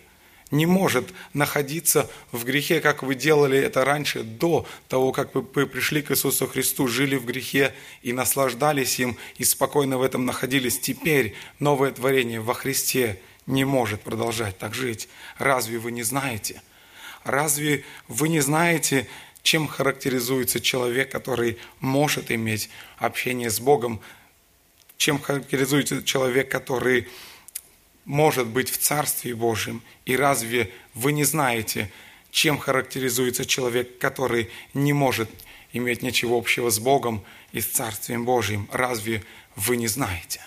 не 0.51 0.65
может 0.65 1.13
находиться 1.33 2.09
в 2.31 2.43
грехе, 2.43 2.79
как 2.79 3.03
вы 3.03 3.15
делали 3.15 3.57
это 3.57 3.85
раньше, 3.85 4.23
до 4.23 4.65
того, 4.87 5.11
как 5.11 5.35
вы 5.35 5.43
пришли 5.43 6.01
к 6.01 6.11
Иисусу 6.11 6.47
Христу, 6.47 6.87
жили 6.87 7.15
в 7.17 7.25
грехе 7.25 7.73
и 8.01 8.13
наслаждались 8.13 8.99
им, 8.99 9.17
и 9.37 9.43
спокойно 9.43 9.97
в 9.97 10.01
этом 10.01 10.25
находились. 10.25 10.79
Теперь 10.79 11.35
новое 11.59 11.91
творение 11.91 12.41
во 12.41 12.53
Христе 12.55 13.21
не 13.45 13.63
может 13.63 14.01
продолжать 14.01 14.57
так 14.57 14.73
жить. 14.73 15.07
Разве 15.37 15.77
вы 15.77 15.91
не 15.91 16.03
знаете? 16.03 16.61
Разве 17.23 17.83
вы 18.07 18.29
не 18.29 18.39
знаете, 18.39 19.07
чем 19.43 19.67
характеризуется 19.67 20.59
человек, 20.59 21.11
который 21.11 21.57
может 21.79 22.31
иметь 22.31 22.69
общение 22.97 23.49
с 23.49 23.59
Богом? 23.59 24.01
Чем 24.97 25.19
характеризуется 25.19 26.03
человек, 26.03 26.49
который 26.49 27.07
может 28.05 28.47
быть 28.47 28.69
в 28.69 28.77
Царстве 28.77 29.35
Божьем? 29.35 29.81
И 30.05 30.15
разве 30.15 30.71
вы 30.93 31.13
не 31.13 31.23
знаете, 31.23 31.91
чем 32.31 32.57
характеризуется 32.57 33.45
человек, 33.45 33.97
который 33.97 34.49
не 34.73 34.93
может 34.93 35.29
иметь 35.73 36.01
ничего 36.01 36.37
общего 36.37 36.69
с 36.69 36.79
Богом 36.79 37.23
и 37.51 37.61
с 37.61 37.67
Царствием 37.67 38.25
Божьим? 38.25 38.67
Разве 38.71 39.23
вы 39.55 39.77
не 39.77 39.87
знаете? 39.87 40.41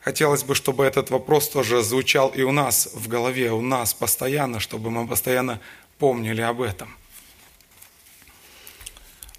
Хотелось 0.00 0.44
бы, 0.44 0.54
чтобы 0.54 0.84
этот 0.84 1.10
вопрос 1.10 1.48
тоже 1.48 1.82
звучал 1.82 2.28
и 2.28 2.42
у 2.42 2.52
нас 2.52 2.88
в 2.94 3.08
голове, 3.08 3.50
у 3.52 3.60
нас 3.60 3.94
постоянно, 3.94 4.60
чтобы 4.60 4.90
мы 4.90 5.06
постоянно 5.06 5.60
помнили 5.98 6.40
об 6.40 6.60
этом. 6.60 6.94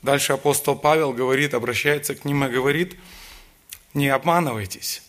Дальше 0.01 0.34
апостол 0.34 0.75
Павел 0.75 1.13
говорит, 1.13 1.54
обращается 1.54 2.16
к 2.16 2.24
ним 2.24 2.44
и 2.46 2.50
говорит, 2.50 2.96
не 3.94 4.10
обманывайтесь, 4.10 5.01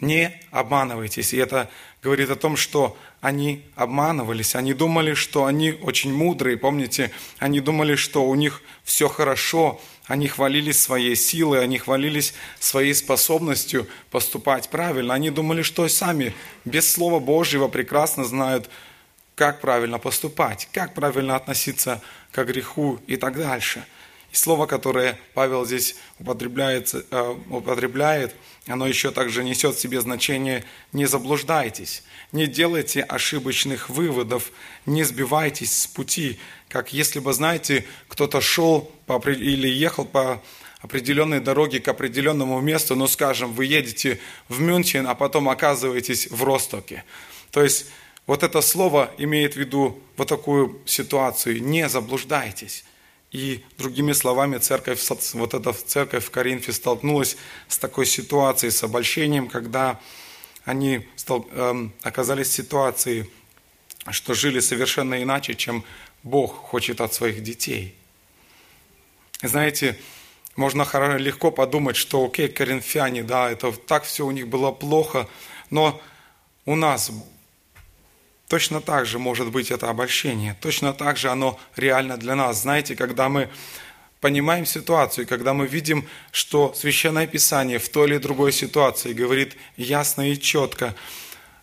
не 0.00 0.40
обманывайтесь. 0.50 1.34
И 1.34 1.36
это 1.36 1.70
говорит 2.02 2.30
о 2.30 2.36
том, 2.36 2.56
что 2.56 2.96
они 3.20 3.64
обманывались, 3.76 4.54
они 4.54 4.74
думали, 4.74 5.14
что 5.14 5.44
они 5.44 5.72
очень 5.72 6.12
мудрые, 6.12 6.56
помните, 6.56 7.10
они 7.38 7.60
думали, 7.60 7.94
что 7.94 8.24
у 8.24 8.34
них 8.34 8.62
все 8.84 9.08
хорошо, 9.08 9.80
они 10.06 10.26
хвалились 10.28 10.80
своей 10.80 11.14
силой, 11.14 11.62
они 11.62 11.78
хвалились 11.78 12.34
своей 12.58 12.94
способностью 12.94 13.86
поступать 14.10 14.68
правильно. 14.68 15.14
Они 15.14 15.30
думали, 15.30 15.62
что 15.62 15.86
сами 15.88 16.34
без 16.64 16.92
Слова 16.92 17.20
Божьего 17.20 17.68
прекрасно 17.68 18.24
знают, 18.24 18.68
как 19.34 19.60
правильно 19.60 19.98
поступать, 19.98 20.68
как 20.72 20.94
правильно 20.94 21.36
относиться 21.36 22.02
к 22.32 22.44
греху 22.44 23.00
и 23.06 23.16
так 23.16 23.36
дальше. 23.36 23.84
И 24.32 24.34
слово, 24.34 24.66
которое 24.66 25.18
Павел 25.34 25.64
здесь 25.64 25.94
употребляет, 26.18 26.92
э, 26.94 27.36
употребляет 27.50 28.34
оно 28.66 28.86
еще 28.86 29.10
также 29.10 29.42
несет 29.42 29.74
в 29.74 29.80
себе 29.80 30.00
значение 30.00 30.64
«не 30.92 31.06
заблуждайтесь», 31.06 32.04
«не 32.30 32.46
делайте 32.46 33.02
ошибочных 33.02 33.90
выводов», 33.90 34.52
«не 34.86 35.02
сбивайтесь 35.02 35.82
с 35.82 35.86
пути», 35.88 36.38
как 36.68 36.92
если 36.92 37.18
бы, 37.18 37.32
знаете, 37.32 37.84
кто-то 38.08 38.40
шел 38.40 38.90
по, 39.06 39.18
или 39.28 39.68
ехал 39.68 40.04
по 40.04 40.40
определенной 40.80 41.40
дороге 41.40 41.80
к 41.80 41.88
определенному 41.88 42.60
месту, 42.60 42.94
ну, 42.94 43.08
скажем, 43.08 43.52
вы 43.52 43.66
едете 43.66 44.20
в 44.48 44.60
Мюнхен, 44.60 45.06
а 45.08 45.14
потом 45.14 45.48
оказываетесь 45.48 46.30
в 46.30 46.44
Ростоке. 46.44 47.04
То 47.50 47.62
есть 47.62 47.86
вот 48.26 48.44
это 48.44 48.60
слово 48.60 49.12
имеет 49.18 49.54
в 49.54 49.56
виду 49.56 50.00
вот 50.16 50.28
такую 50.28 50.80
ситуацию 50.86 51.62
«не 51.62 51.88
заблуждайтесь». 51.88 52.84
И 53.32 53.64
другими 53.78 54.12
словами, 54.12 54.58
церковь, 54.58 55.00
вот 55.32 55.54
эта 55.54 55.72
церковь 55.72 56.26
в 56.26 56.30
Коринфе 56.30 56.72
столкнулась 56.72 57.38
с 57.66 57.78
такой 57.78 58.04
ситуацией, 58.04 58.70
с 58.70 58.82
обольщением, 58.84 59.48
когда 59.48 59.98
они 60.64 61.06
эм, 61.28 61.94
оказались 62.02 62.48
в 62.48 62.52
ситуации, 62.52 63.30
что 64.10 64.34
жили 64.34 64.60
совершенно 64.60 65.22
иначе, 65.22 65.54
чем 65.54 65.82
Бог 66.22 66.52
хочет 66.52 67.00
от 67.00 67.14
своих 67.14 67.42
детей. 67.42 67.94
Знаете, 69.42 69.98
можно 70.54 70.86
легко 71.16 71.50
подумать, 71.50 71.96
что 71.96 72.24
окей, 72.26 72.48
коринфяне, 72.48 73.22
да, 73.22 73.50
это 73.50 73.72
так 73.72 74.04
все 74.04 74.26
у 74.26 74.30
них 74.30 74.48
было 74.48 74.70
плохо, 74.72 75.26
но 75.70 76.00
у 76.66 76.76
нас 76.76 77.10
Точно 78.52 78.82
так 78.82 79.06
же 79.06 79.18
может 79.18 79.50
быть 79.50 79.70
это 79.70 79.88
обольщение, 79.88 80.54
точно 80.60 80.92
так 80.92 81.16
же 81.16 81.30
оно 81.30 81.58
реально 81.74 82.18
для 82.18 82.36
нас. 82.36 82.60
Знаете, 82.60 82.94
когда 82.94 83.30
мы 83.30 83.48
понимаем 84.20 84.66
ситуацию, 84.66 85.26
когда 85.26 85.54
мы 85.54 85.66
видим, 85.66 86.06
что 86.32 86.74
Священное 86.74 87.26
Писание 87.26 87.78
в 87.78 87.88
той 87.88 88.08
или 88.08 88.18
другой 88.18 88.52
ситуации 88.52 89.14
говорит 89.14 89.56
ясно 89.78 90.30
и 90.30 90.38
четко, 90.38 90.94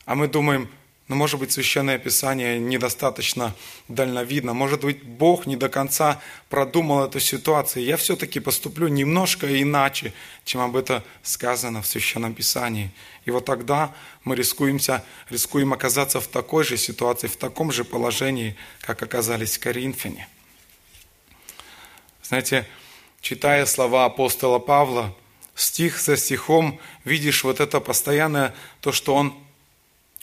а 0.06 0.16
мы 0.16 0.28
думаем, 0.28 0.68
но, 1.10 1.16
может 1.16 1.40
быть, 1.40 1.52
Священное 1.52 1.98
Писание 1.98 2.60
недостаточно 2.60 3.56
дальновидно. 3.88 4.54
Может 4.54 4.82
быть, 4.82 5.04
Бог 5.04 5.48
не 5.48 5.56
до 5.56 5.68
конца 5.68 6.22
продумал 6.50 7.04
эту 7.04 7.20
ситуацию. 7.20 7.84
Я 7.84 7.98
все-таки 7.98 8.40
поступлю 8.40 8.88
немножко 8.88 9.48
иначе, 9.60 10.14
чем 10.46 10.62
об 10.62 10.76
этом 10.76 11.02
сказано 11.24 11.82
в 11.82 11.88
Священном 11.88 12.36
Писании. 12.36 12.92
И 13.26 13.32
вот 13.32 13.46
тогда 13.46 13.92
мы 14.24 14.36
рискуемся, 14.36 15.04
рискуем 15.32 15.74
оказаться 15.74 16.22
в 16.22 16.28
такой 16.28 16.64
же 16.64 16.78
ситуации, 16.78 17.26
в 17.26 17.38
таком 17.38 17.72
же 17.72 17.84
положении, 17.84 18.56
как 18.82 19.02
оказались 19.02 19.58
Коринфяне. 19.58 20.28
Знаете, 22.22 22.68
читая 23.20 23.66
слова 23.66 24.06
апостола 24.06 24.60
Павла, 24.60 25.16
стих 25.56 26.00
за 26.00 26.18
стихом 26.18 26.80
видишь 27.04 27.44
вот 27.44 27.60
это 27.60 27.80
постоянное, 27.80 28.54
то, 28.82 28.92
что 28.92 29.16
он 29.16 29.34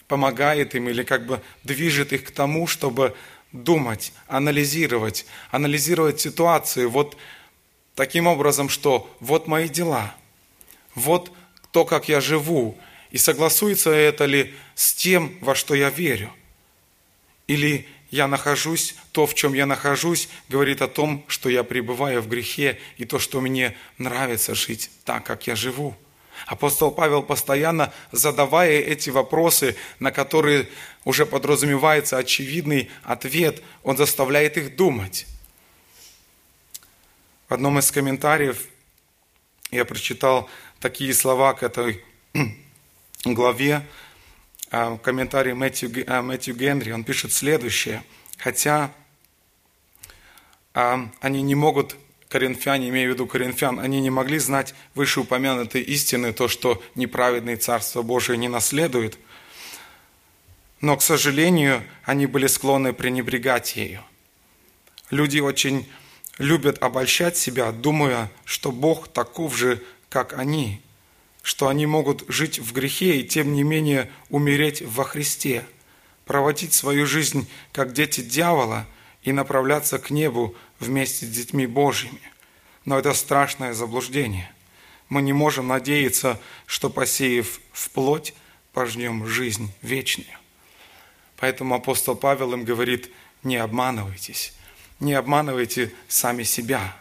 помогает 0.08 0.74
им 0.74 0.88
или 0.88 1.02
как 1.02 1.26
бы 1.26 1.40
движет 1.64 2.12
их 2.12 2.24
к 2.24 2.30
тому, 2.30 2.66
чтобы 2.66 3.16
думать, 3.52 4.12
анализировать, 4.28 5.26
анализировать 5.50 6.20
ситуацию 6.20 6.90
вот 6.90 7.16
таким 7.94 8.26
образом, 8.26 8.68
что 8.68 9.14
вот 9.20 9.46
мои 9.46 9.68
дела, 9.68 10.14
вот 10.94 11.32
то, 11.72 11.84
как 11.84 12.08
я 12.08 12.20
живу, 12.20 12.78
и 13.10 13.18
согласуется 13.18 13.90
это 13.90 14.24
ли 14.24 14.54
с 14.74 14.92
тем, 14.94 15.36
во 15.40 15.54
что 15.54 15.74
я 15.74 15.90
верю. 15.90 16.32
Или 17.46 17.86
я 18.10 18.28
нахожусь, 18.28 18.94
то, 19.12 19.26
в 19.26 19.34
чем 19.34 19.54
я 19.54 19.66
нахожусь, 19.66 20.28
говорит 20.48 20.82
о 20.82 20.88
том, 20.88 21.24
что 21.28 21.48
я 21.48 21.64
пребываю 21.64 22.22
в 22.22 22.28
грехе, 22.28 22.78
и 22.96 23.04
то, 23.04 23.18
что 23.18 23.40
мне 23.40 23.76
нравится 23.98 24.54
жить 24.54 24.90
так, 25.04 25.24
как 25.24 25.46
я 25.46 25.56
живу. 25.56 25.96
Апостол 26.46 26.90
Павел 26.90 27.22
постоянно 27.22 27.92
задавая 28.12 28.80
эти 28.80 29.10
вопросы, 29.10 29.76
на 29.98 30.12
которые 30.12 30.68
уже 31.04 31.26
подразумевается 31.26 32.18
очевидный 32.18 32.90
ответ, 33.02 33.62
он 33.82 33.96
заставляет 33.96 34.56
их 34.56 34.76
думать. 34.76 35.26
В 37.48 37.54
одном 37.54 37.78
из 37.78 37.90
комментариев 37.90 38.66
я 39.70 39.84
прочитал 39.84 40.48
такие 40.80 41.14
слова 41.14 41.54
к 41.54 41.62
этой 41.62 42.04
главе, 43.24 43.86
а, 44.70 44.98
комментарий 44.98 45.52
Мэтью, 45.52 46.04
а, 46.06 46.22
Мэтью 46.22 46.56
Генри, 46.56 46.90
он 46.90 47.04
пишет 47.04 47.32
следующее. 47.32 48.02
Хотя 48.36 48.92
а, 50.74 51.08
они 51.20 51.42
не 51.42 51.54
могут, 51.54 51.96
коринфяне, 52.28 52.88
имею 52.88 53.10
в 53.10 53.14
виду 53.14 53.26
коринфян, 53.26 53.78
они 53.80 54.00
не 54.00 54.10
могли 54.10 54.38
знать 54.38 54.74
вышеупомянутой 54.94 55.82
истины, 55.82 56.32
то, 56.32 56.48
что 56.48 56.82
неправедный 56.94 57.56
Царство 57.56 58.02
Божие 58.02 58.36
не 58.36 58.48
наследует, 58.48 59.18
но, 60.80 60.96
к 60.96 61.02
сожалению, 61.02 61.82
они 62.04 62.26
были 62.26 62.46
склонны 62.46 62.92
пренебрегать 62.92 63.76
ею. 63.76 64.02
Люди 65.10 65.38
очень 65.38 65.88
любят 66.38 66.82
обольщать 66.82 67.36
себя, 67.36 67.72
думая, 67.72 68.30
что 68.44 68.72
Бог 68.72 69.08
таков 69.08 69.56
же, 69.56 69.82
как 70.08 70.38
они– 70.38 70.80
что 71.46 71.68
они 71.68 71.86
могут 71.86 72.24
жить 72.26 72.58
в 72.58 72.72
грехе 72.72 73.20
и 73.20 73.24
тем 73.24 73.52
не 73.52 73.62
менее 73.62 74.10
умереть 74.30 74.82
во 74.82 75.04
Христе, 75.04 75.64
проводить 76.24 76.72
свою 76.72 77.06
жизнь 77.06 77.48
как 77.72 77.92
дети 77.92 78.20
дьявола 78.20 78.84
и 79.26 79.32
направляться 79.32 79.98
к 79.98 80.10
небу 80.10 80.54
вместе 80.78 81.26
с 81.26 81.28
детьми 81.28 81.66
Божьими. 81.66 82.20
Но 82.84 82.96
это 82.96 83.12
страшное 83.12 83.74
заблуждение. 83.74 84.48
Мы 85.08 85.20
не 85.20 85.32
можем 85.32 85.66
надеяться, 85.66 86.40
что 86.64 86.88
посеяв 86.90 87.60
в 87.72 87.90
плоть, 87.90 88.34
пожнем 88.72 89.26
жизнь 89.26 89.72
вечную. 89.82 90.38
Поэтому 91.38 91.74
апостол 91.74 92.14
Павел 92.14 92.52
им 92.52 92.64
говорит, 92.64 93.10
не 93.42 93.56
обманывайтесь, 93.56 94.52
не 95.00 95.14
обманывайте 95.14 95.92
сами 96.06 96.44
себя. 96.44 96.96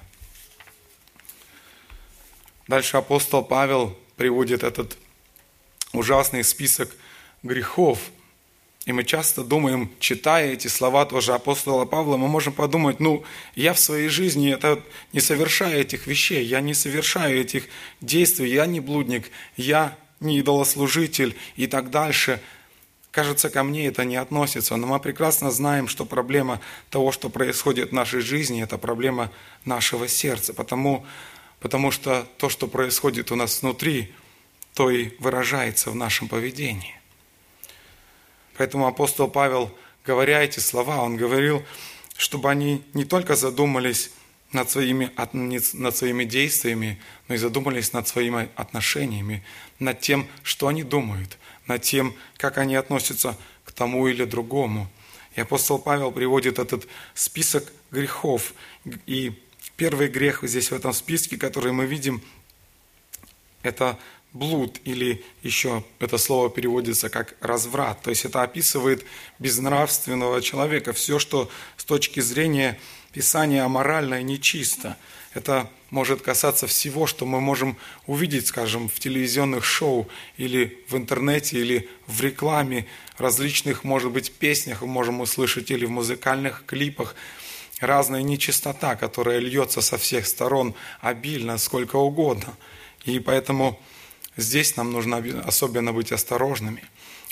Дальше 2.67 2.97
апостол 2.97 3.43
Павел 3.43 3.95
приводит 4.15 4.63
этот 4.63 4.97
ужасный 5.93 6.43
список 6.43 6.89
грехов. 7.43 7.99
И 8.85 8.91
мы 8.91 9.03
часто 9.03 9.43
думаем, 9.43 9.89
читая 9.99 10.53
эти 10.53 10.67
слова 10.67 11.05
тоже 11.05 11.33
апостола 11.33 11.85
Павла, 11.85 12.17
мы 12.17 12.27
можем 12.27 12.53
подумать, 12.53 12.99
ну, 12.99 13.23
я 13.55 13.73
в 13.73 13.79
своей 13.79 14.09
жизни 14.09 14.53
это 14.53 14.79
не 15.11 15.21
совершаю 15.21 15.81
этих 15.81 16.05
вещей, 16.05 16.45
я 16.45 16.61
не 16.61 16.75
совершаю 16.75 17.41
этих 17.41 17.67
действий, 17.99 18.51
я 18.51 18.67
не 18.67 18.79
блудник, 18.79 19.31
я 19.57 19.97
не 20.19 20.37
идолослужитель 20.39 21.35
и 21.55 21.65
так 21.65 21.89
дальше. 21.89 22.39
Кажется, 23.09 23.49
ко 23.49 23.63
мне 23.63 23.87
это 23.87 24.05
не 24.05 24.17
относится, 24.17 24.75
но 24.75 24.85
мы 24.85 24.99
прекрасно 24.99 25.49
знаем, 25.49 25.87
что 25.87 26.05
проблема 26.05 26.61
того, 26.89 27.11
что 27.11 27.29
происходит 27.29 27.89
в 27.89 27.93
нашей 27.93 28.19
жизни, 28.19 28.61
это 28.61 28.77
проблема 28.77 29.31
нашего 29.63 30.07
сердца. 30.07 30.53
Потому 30.53 31.05
Потому 31.65 31.89
что 31.89 32.27
то, 32.37 32.47
что 32.47 32.67
происходит 32.67 33.31
у 33.31 33.35
нас 33.35 33.63
внутри, 33.63 34.13
то 34.75 34.91
и 34.91 35.13
выражается 35.17 35.89
в 35.89 35.95
нашем 35.95 36.27
поведении. 36.27 36.93
Поэтому 38.57 38.87
апостол 38.87 39.27
Павел, 39.29 39.75
говоря 40.05 40.43
эти 40.43 40.59
слова, 40.59 41.01
он 41.01 41.17
говорил, 41.17 41.63
чтобы 42.17 42.49
они 42.49 42.83
не 42.93 43.05
только 43.05 43.35
задумались 43.35 44.11
над 44.51 44.69
своими, 44.69 45.11
над 45.73 45.95
своими 45.95 46.23
действиями, 46.23 46.99
но 47.27 47.35
и 47.35 47.37
задумались 47.37 47.93
над 47.93 48.07
своими 48.07 48.49
отношениями, 48.55 49.43
над 49.79 49.99
тем, 49.99 50.27
что 50.43 50.67
они 50.67 50.83
думают, 50.83 51.37
над 51.67 51.81
тем, 51.81 52.15
как 52.37 52.57
они 52.57 52.75
относятся 52.75 53.37
к 53.65 53.71
тому 53.71 54.07
или 54.07 54.23
другому. 54.23 54.87
И 55.35 55.41
апостол 55.41 55.79
Павел 55.79 56.11
приводит 56.11 56.59
этот 56.59 56.87
список 57.13 57.71
грехов 57.91 58.53
и 59.05 59.33
Первый 59.77 60.07
грех 60.07 60.39
здесь 60.43 60.71
в 60.71 60.73
этом 60.73 60.93
списке, 60.93 61.37
который 61.37 61.73
мы 61.73 61.85
видим, 61.85 62.21
это 63.61 63.99
блуд, 64.35 64.79
или 64.83 65.23
еще 65.41 65.83
это 65.99 66.19
слово 66.19 66.51
переводится 66.51 67.09
как 67.09 67.35
разврат. 67.41 68.01
То 68.03 68.11
есть 68.11 68.25
это 68.25 68.43
описывает 68.43 69.03
безнравственного 69.39 70.41
человека, 70.41 70.93
все, 70.93 71.17
что 71.17 71.49
с 71.77 71.85
точки 71.85 72.19
зрения 72.19 72.79
Писания 73.11 73.65
аморально 73.65 74.19
и 74.19 74.23
нечисто. 74.23 74.97
Это 75.33 75.69
может 75.89 76.21
касаться 76.21 76.67
всего, 76.67 77.07
что 77.07 77.25
мы 77.25 77.41
можем 77.41 77.77
увидеть, 78.05 78.47
скажем, 78.47 78.89
в 78.89 78.99
телевизионных 78.99 79.65
шоу 79.65 80.07
или 80.37 80.83
в 80.89 80.95
интернете, 80.95 81.57
или 81.57 81.89
в 82.05 82.21
рекламе, 82.21 82.85
различных, 83.17 83.83
может 83.83 84.11
быть, 84.11 84.31
песнях 84.33 84.81
мы 84.81 84.87
можем 84.87 85.21
услышать, 85.21 85.71
или 85.71 85.85
в 85.85 85.89
музыкальных 85.89 86.63
клипах– 86.67 87.15
разная 87.79 88.21
нечистота, 88.21 88.95
которая 88.95 89.39
льется 89.39 89.81
со 89.81 89.97
всех 89.97 90.27
сторон 90.27 90.73
обильно, 91.01 91.57
сколько 91.57 91.97
угодно. 91.97 92.55
И 93.03 93.19
поэтому 93.19 93.79
здесь 94.37 94.75
нам 94.75 94.91
нужно 94.91 95.23
особенно 95.45 95.93
быть 95.93 96.11
осторожными. 96.11 96.83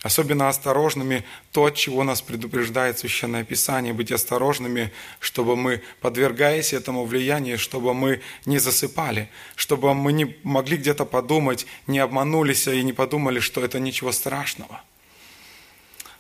Особенно 0.02 0.50
осторожными 0.50 1.24
то, 1.54 1.66
от 1.66 1.76
чего 1.76 2.04
нас 2.04 2.22
предупреждает 2.22 3.00
Священное 3.00 3.46
Писание, 3.46 3.94
быть 3.94 4.12
осторожными, 4.12 4.92
чтобы 5.20 5.56
мы, 5.56 5.82
подвергаясь 6.02 6.74
этому 6.74 7.06
влиянию, 7.06 7.58
чтобы 7.58 7.94
мы 7.94 8.22
не 8.46 8.60
засыпали, 8.60 9.30
чтобы 9.56 9.94
мы 9.94 10.12
не 10.12 10.36
могли 10.44 10.76
где-то 10.76 11.06
подумать, 11.06 11.66
не 11.88 12.00
обманулись 12.00 12.68
и 12.68 12.84
не 12.84 12.92
подумали, 12.92 13.40
что 13.40 13.64
это 13.64 13.80
ничего 13.80 14.12
страшного. 14.12 14.82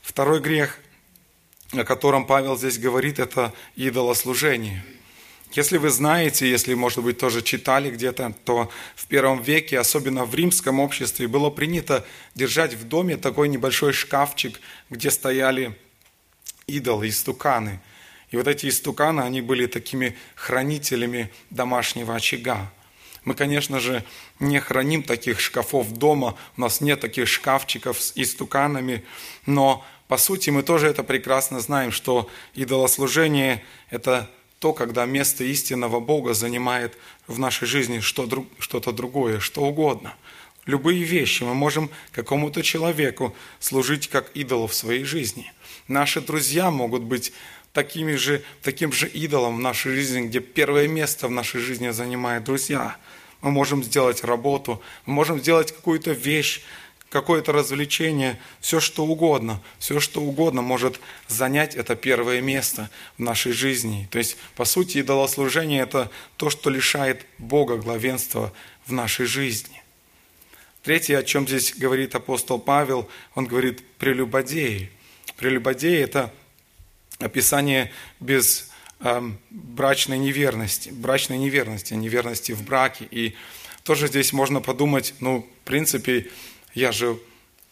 Второй 0.01 0.39
грех– 0.39 0.79
о 1.79 1.83
котором 1.83 2.25
Павел 2.25 2.57
здесь 2.57 2.77
говорит, 2.77 3.19
это 3.19 3.53
идолослужение. 3.75 4.83
Если 5.53 5.77
вы 5.77 5.91
знаете, 5.91 6.49
если, 6.49 6.73
может 6.73 7.03
быть, 7.03 7.19
тоже 7.19 7.43
читали 7.43 7.91
где-то, 7.91 8.33
то 8.43 8.71
в 8.95 9.05
первом 9.05 9.39
веке, 9.39 9.77
особенно 9.77 10.25
в 10.25 10.33
римском 10.33 10.79
обществе, 10.79 11.27
было 11.27 11.51
принято 11.51 12.03
держать 12.33 12.73
в 12.73 12.87
доме 12.87 13.17
такой 13.17 13.49
небольшой 13.49 13.93
шкафчик, 13.93 14.59
где 14.89 15.11
стояли 15.11 15.77
идолы, 16.65 17.09
истуканы. 17.09 17.79
И 18.31 18.35
вот 18.35 18.47
эти 18.47 18.67
истуканы, 18.67 19.21
они 19.21 19.41
были 19.41 19.67
такими 19.67 20.17
хранителями 20.33 21.31
домашнего 21.51 22.15
очага. 22.15 22.71
Мы, 23.23 23.35
конечно 23.35 23.79
же, 23.79 24.03
не 24.39 24.59
храним 24.59 25.03
таких 25.03 25.39
шкафов 25.39 25.91
дома, 25.91 26.35
у 26.57 26.61
нас 26.61 26.81
нет 26.81 26.99
таких 26.99 27.27
шкафчиков 27.27 28.01
с 28.01 28.11
истуканами, 28.15 29.03
но 29.45 29.85
по 30.07 30.17
сути, 30.17 30.49
мы 30.49 30.63
тоже 30.63 30.87
это 30.87 31.03
прекрасно 31.03 31.59
знаем, 31.59 31.91
что 31.91 32.29
идолослужение– 32.55 33.63
это 33.89 34.29
то, 34.63 34.71
когда 34.71 35.05
место 35.05 35.43
истинного 35.43 35.99
Бога 35.99 36.33
занимает 36.33 36.97
в 37.27 37.37
нашей 37.37 37.67
жизни 37.67 37.99
что-то 37.99 38.91
другое, 38.93 39.41
что 39.41 39.59
угодно. 39.63 40.15
Любые 40.65 41.03
вещи 41.03 41.43
мы 41.43 41.53
можем 41.53 41.89
какому-то 42.13 42.63
человеку 42.63 43.35
служить 43.59 44.07
как 44.07 44.31
идолу 44.35 44.67
в 44.67 44.73
своей 44.73 45.03
жизни. 45.03 45.51
Наши 45.89 46.21
друзья 46.21 46.71
могут 46.71 47.03
быть 47.03 47.33
такими 47.73 48.15
же, 48.15 48.41
таким 48.61 48.93
же 48.93 49.05
идолом 49.09 49.57
в 49.57 49.59
нашей 49.59 49.95
жизни, 49.95 50.27
где 50.27 50.39
первое 50.39 50.87
место 50.87 51.27
в 51.27 51.31
нашей 51.31 51.59
жизни 51.59 51.89
занимают 51.89 52.45
друзья. 52.45 52.95
Мы 53.41 53.51
можем 53.51 53.83
сделать 53.83 54.23
работу, 54.23 54.81
мы 55.05 55.15
можем 55.15 55.41
сделать 55.41 55.73
какую-то 55.73 56.11
вещь, 56.11 56.61
какое-то 57.13 57.51
развлечение, 57.51 58.39
все 58.59 58.79
что 58.79 59.05
угодно, 59.05 59.61
все 59.77 59.99
что 59.99 60.19
угодно 60.19 60.63
может 60.63 60.99
занять 61.27 61.75
это 61.75 61.95
первое 61.95 62.41
место 62.41 62.89
в 63.17 63.21
нашей 63.21 63.51
жизни. 63.51 64.07
То 64.09 64.17
есть, 64.17 64.35
по 64.55 64.65
сути, 64.65 64.97
идолослужение– 64.97 65.81
это 65.83 66.09
то, 66.37 66.49
что 66.49 66.71
лишает 66.71 67.27
Бога 67.37 67.77
главенства 67.77 68.51
в 68.87 68.91
нашей 68.91 69.27
жизни. 69.27 69.83
Третье, 70.81 71.19
о 71.19 71.23
чем 71.23 71.47
здесь 71.47 71.75
говорит 71.77 72.15
апостол 72.15 72.57
Павел, 72.57 73.07
он 73.35 73.45
говорит 73.45 73.85
«прелюбодеи». 73.99 74.89
Прелюбодеи– 75.37 75.99
это 76.03 76.33
описание 77.19 77.91
без 78.19 78.71
эм, 79.01 79.37
брачной 79.51 80.17
неверности, 80.17 80.89
брачной 80.89 81.37
неверности, 81.37 81.93
неверности 81.93 82.53
в 82.53 82.63
браке. 82.63 83.07
И 83.11 83.35
тоже 83.83 84.07
здесь 84.07 84.33
можно 84.33 84.61
подумать, 84.61 85.13
ну, 85.19 85.47
в 85.61 85.67
принципе, 85.67 86.31
я 86.73 86.91
же 86.91 87.17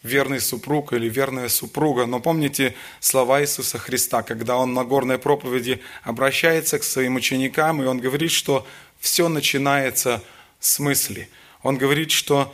верный 0.04 0.40
супруг 0.40 0.94
или 0.94 1.08
верная 1.10 1.50
супруга. 1.50 2.06
Но 2.06 2.20
помните 2.20 2.76
слова 3.00 3.42
Иисуса 3.42 3.78
Христа, 3.78 4.24
когда 4.24 4.58
Он 4.58 4.74
на 4.74 4.84
горной 4.84 5.20
проповеди 5.20 5.82
обращается 6.04 6.80
к 6.80 6.84
своим 6.84 7.16
ученикам, 7.16 7.82
и 7.82 7.86
Он 7.86 8.00
говорит, 8.00 8.32
что 8.32 8.66
все 9.00 9.30
начинается 9.30 10.24
с 10.60 10.80
мысли. 10.80 11.30
Он 11.64 11.78
говорит, 11.78 12.12
что 12.12 12.54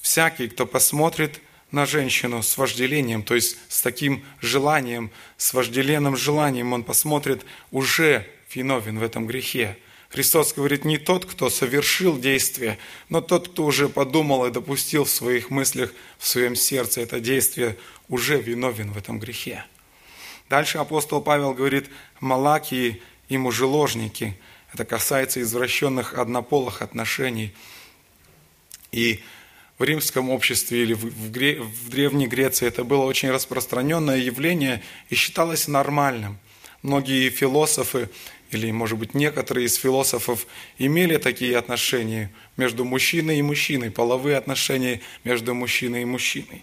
всякий, 0.00 0.48
кто 0.48 0.66
посмотрит 0.66 1.40
на 1.70 1.86
женщину 1.86 2.42
с 2.42 2.58
вожделением, 2.58 3.22
то 3.22 3.34
есть 3.34 3.56
с 3.68 3.80
таким 3.80 4.24
желанием, 4.40 5.10
с 5.36 5.54
вожделенным 5.54 6.16
желанием, 6.16 6.72
он 6.72 6.84
посмотрит, 6.84 7.44
уже 7.70 8.28
виновен 8.52 8.98
в 8.98 9.02
этом 9.02 9.26
грехе. 9.26 9.78
Христос 10.12 10.52
говорит, 10.52 10.84
не 10.84 10.98
тот, 10.98 11.24
кто 11.24 11.48
совершил 11.48 12.18
действие, 12.18 12.78
но 13.08 13.22
тот, 13.22 13.48
кто 13.48 13.64
уже 13.64 13.88
подумал 13.88 14.44
и 14.44 14.50
допустил 14.50 15.04
в 15.04 15.10
своих 15.10 15.48
мыслях, 15.48 15.94
в 16.18 16.28
своем 16.28 16.54
сердце 16.54 17.00
это 17.00 17.18
действие, 17.18 17.78
уже 18.10 18.38
виновен 18.38 18.92
в 18.92 18.98
этом 18.98 19.18
грехе. 19.18 19.64
Дальше 20.50 20.76
апостол 20.76 21.22
Павел 21.22 21.54
говорит, 21.54 21.88
малакии 22.20 23.00
и 23.30 23.38
мужеложники. 23.38 24.36
Это 24.74 24.84
касается 24.84 25.40
извращенных 25.40 26.18
однополых 26.18 26.82
отношений. 26.82 27.54
И 28.90 29.22
в 29.78 29.84
римском 29.84 30.28
обществе 30.28 30.82
или 30.82 30.92
в, 30.92 31.30
Гре... 31.30 31.62
в 31.62 31.88
Древней 31.88 32.26
Греции 32.26 32.66
это 32.66 32.84
было 32.84 33.04
очень 33.04 33.30
распространенное 33.30 34.18
явление 34.18 34.82
и 35.08 35.14
считалось 35.14 35.68
нормальным. 35.68 36.38
Многие 36.82 37.30
философы 37.30 38.10
или, 38.52 38.70
может 38.70 38.98
быть, 38.98 39.14
некоторые 39.14 39.66
из 39.66 39.74
философов 39.76 40.46
имели 40.78 41.16
такие 41.16 41.56
отношения 41.56 42.30
между 42.56 42.84
мужчиной 42.84 43.38
и 43.38 43.42
мужчиной, 43.42 43.90
половые 43.90 44.36
отношения 44.36 45.00
между 45.24 45.54
мужчиной 45.54 46.02
и 46.02 46.04
мужчиной. 46.04 46.62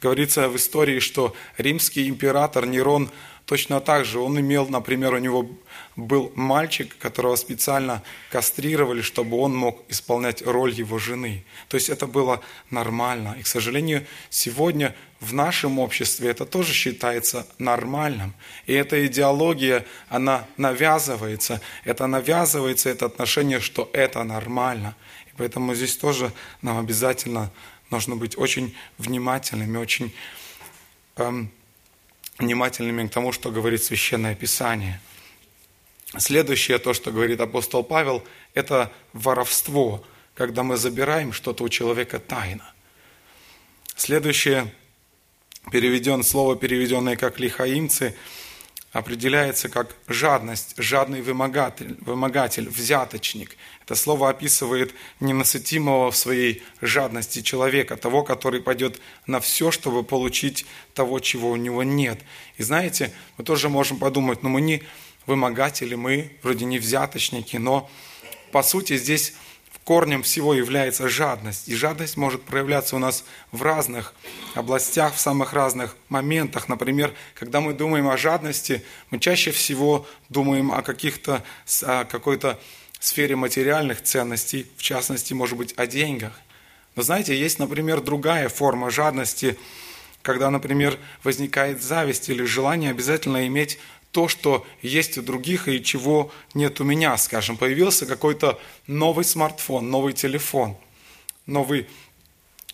Говорится 0.00 0.48
в 0.48 0.56
истории, 0.56 1.00
что 1.00 1.34
римский 1.56 2.08
император 2.08 2.66
Нерон 2.66 3.10
точно 3.46 3.80
так 3.80 4.04
же, 4.04 4.18
он 4.18 4.38
имел, 4.38 4.68
например, 4.68 5.14
у 5.14 5.18
него 5.18 5.48
был 5.94 6.32
мальчик, 6.34 6.96
которого 6.98 7.36
специально 7.36 8.02
кастрировали, 8.30 9.00
чтобы 9.00 9.38
он 9.38 9.56
мог 9.56 9.82
исполнять 9.88 10.42
роль 10.44 10.72
его 10.72 10.98
жены. 10.98 11.44
То 11.68 11.76
есть 11.76 11.88
это 11.88 12.06
было 12.06 12.42
нормально. 12.70 13.36
И, 13.38 13.42
к 13.42 13.46
сожалению, 13.46 14.04
сегодня 14.28 14.94
в 15.20 15.32
нашем 15.32 15.78
обществе 15.78 16.28
это 16.28 16.44
тоже 16.44 16.74
считается 16.74 17.46
нормальным. 17.58 18.34
И 18.66 18.74
эта 18.74 19.06
идеология, 19.06 19.86
она 20.08 20.46
навязывается. 20.56 21.62
Это 21.84 22.06
навязывается, 22.06 22.90
это 22.90 23.06
отношение, 23.06 23.60
что 23.60 23.88
это 23.92 24.24
нормально. 24.24 24.96
И 25.28 25.30
поэтому 25.38 25.74
здесь 25.74 25.96
тоже 25.96 26.32
нам 26.62 26.78
обязательно 26.78 27.50
нужно 27.90 28.16
быть 28.16 28.36
очень 28.36 28.74
внимательными, 28.98 29.76
очень 29.76 30.12
эм, 31.16 31.50
внимательными 32.38 33.06
к 33.06 33.12
тому, 33.12 33.32
что 33.32 33.50
говорит 33.50 33.82
Священное 33.82 34.34
Писание– 34.34 35.00
Следующее, 36.18 36.78
то, 36.78 36.94
что 36.94 37.10
говорит 37.10 37.40
апостол 37.40 37.82
Павел, 37.82 38.22
это 38.54 38.92
воровство, 39.12 40.04
когда 40.34 40.62
мы 40.62 40.76
забираем 40.76 41.32
что-то 41.32 41.64
у 41.64 41.68
человека 41.68 42.20
тайно. 42.20 42.72
Следующее, 43.96 44.72
переведен, 45.72 46.22
слово, 46.22 46.56
переведенное 46.56 47.16
как 47.16 47.40
лихаимцы, 47.40 48.14
определяется 48.96 49.68
как 49.68 49.94
жадность, 50.08 50.72
жадный 50.78 51.20
вымогатель, 51.20 51.98
вымогатель, 52.00 52.66
взяточник. 52.66 53.54
Это 53.84 53.94
слово 53.94 54.30
описывает 54.30 54.94
ненасытимого 55.20 56.10
в 56.10 56.16
своей 56.16 56.62
жадности 56.80 57.42
человека, 57.42 57.98
того, 57.98 58.22
который 58.22 58.62
пойдет 58.62 58.98
на 59.26 59.40
все, 59.40 59.70
чтобы 59.70 60.02
получить 60.02 60.64
того, 60.94 61.18
чего 61.20 61.50
у 61.50 61.56
него 61.56 61.82
нет. 61.82 62.18
И 62.56 62.62
знаете, 62.62 63.12
мы 63.36 63.44
тоже 63.44 63.68
можем 63.68 63.98
подумать, 63.98 64.42
но 64.42 64.48
ну 64.48 64.54
мы 64.54 64.60
не 64.62 64.82
вымогатели, 65.26 65.94
мы 65.94 66.32
вроде 66.42 66.64
не 66.64 66.78
взяточники, 66.78 67.58
но 67.58 67.90
по 68.50 68.62
сути 68.62 68.96
здесь 68.96 69.34
корнем 69.86 70.24
всего 70.24 70.52
является 70.52 71.08
жадность. 71.08 71.68
И 71.68 71.76
жадность 71.76 72.16
может 72.16 72.42
проявляться 72.42 72.96
у 72.96 72.98
нас 72.98 73.24
в 73.52 73.62
разных 73.62 74.14
областях, 74.54 75.14
в 75.14 75.20
самых 75.20 75.52
разных 75.52 75.94
моментах. 76.08 76.68
Например, 76.68 77.14
когда 77.34 77.60
мы 77.60 77.72
думаем 77.72 78.08
о 78.08 78.16
жадности, 78.16 78.82
мы 79.10 79.20
чаще 79.20 79.52
всего 79.52 80.04
думаем 80.28 80.72
о 80.72 80.82
каких-то, 80.82 81.44
о 81.82 82.04
какой-то 82.04 82.58
сфере 82.98 83.36
материальных 83.36 84.02
ценностей, 84.02 84.66
в 84.76 84.82
частности, 84.82 85.34
может 85.34 85.56
быть, 85.56 85.72
о 85.76 85.86
деньгах. 85.86 86.32
Но 86.96 87.02
знаете, 87.02 87.38
есть, 87.38 87.60
например, 87.60 88.00
другая 88.00 88.48
форма 88.48 88.90
жадности, 88.90 89.56
когда, 90.22 90.50
например, 90.50 90.98
возникает 91.22 91.80
зависть 91.80 92.28
или 92.28 92.42
желание 92.42 92.90
обязательно 92.90 93.46
иметь 93.46 93.78
то, 94.12 94.28
что 94.28 94.66
есть 94.80 95.18
у 95.18 95.22
других 95.22 95.68
и 95.68 95.82
чего 95.82 96.30
нет 96.54 96.80
у 96.80 96.84
меня, 96.84 97.16
скажем. 97.18 97.56
Появился 97.56 98.06
какой-то 98.06 98.58
новый 98.86 99.24
смартфон, 99.24 99.90
новый 99.90 100.14
телефон, 100.14 100.76
новый 101.44 101.86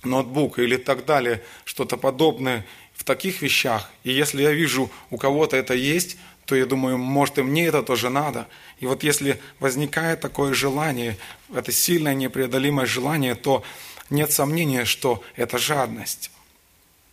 ноутбук 0.05 0.59
или 0.59 0.77
так 0.77 1.05
далее, 1.05 1.43
что-то 1.65 1.97
подобное 1.97 2.67
в 2.95 3.05
таких 3.05 3.43
вещах. 3.43 3.91
И 4.05 4.13
если 4.13 4.43
я 4.43 4.53
вижу, 4.53 4.91
у 5.11 5.17
кого-то 5.17 5.57
это 5.57 5.75
есть, 5.75 6.17
то 6.45 6.55
я 6.55 6.67
думаю, 6.67 6.99
может 6.99 7.39
и 7.39 7.43
мне 7.43 7.67
это 7.67 7.83
тоже 7.83 8.11
надо. 8.11 8.47
И 8.79 8.87
вот 8.87 9.03
если 9.03 9.41
возникает 9.59 10.21
такое 10.21 10.55
желание, 10.55 11.17
это 11.55 11.73
сильное 11.73 12.15
непреодолимое 12.15 12.87
желание, 12.87 13.35
то 13.35 13.63
нет 14.11 14.33
сомнения, 14.33 14.85
что 14.85 15.23
это 15.37 15.59
жадность. 15.59 16.31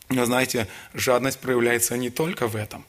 Но 0.10 0.26
знаете, 0.26 0.68
жадность 0.94 1.40
проявляется 1.40 1.96
не 1.98 2.10
только 2.10 2.48
в 2.48 2.56
этом 2.56 2.86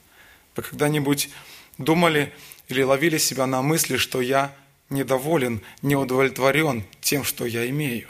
вы 0.55 0.63
когда-нибудь 0.63 1.29
думали 1.77 2.33
или 2.67 2.81
ловили 2.83 3.17
себя 3.17 3.45
на 3.47 3.61
мысли, 3.61 3.97
что 3.97 4.21
я 4.21 4.55
недоволен, 4.89 5.61
не 5.81 5.95
удовлетворен 5.95 6.83
тем, 6.99 7.23
что 7.23 7.45
я 7.45 7.69
имею? 7.69 8.07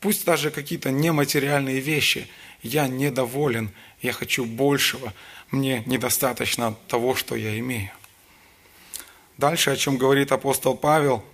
Пусть 0.00 0.24
даже 0.24 0.50
какие-то 0.50 0.90
нематериальные 0.90 1.80
вещи. 1.80 2.28
Я 2.62 2.86
недоволен, 2.88 3.70
я 4.00 4.12
хочу 4.12 4.44
большего, 4.44 5.12
мне 5.50 5.82
недостаточно 5.86 6.76
того, 6.86 7.14
что 7.14 7.34
я 7.34 7.58
имею. 7.58 7.90
Дальше, 9.36 9.70
о 9.70 9.76
чем 9.76 9.96
говорит 9.96 10.32
апостол 10.32 10.76
Павел, 10.76 11.24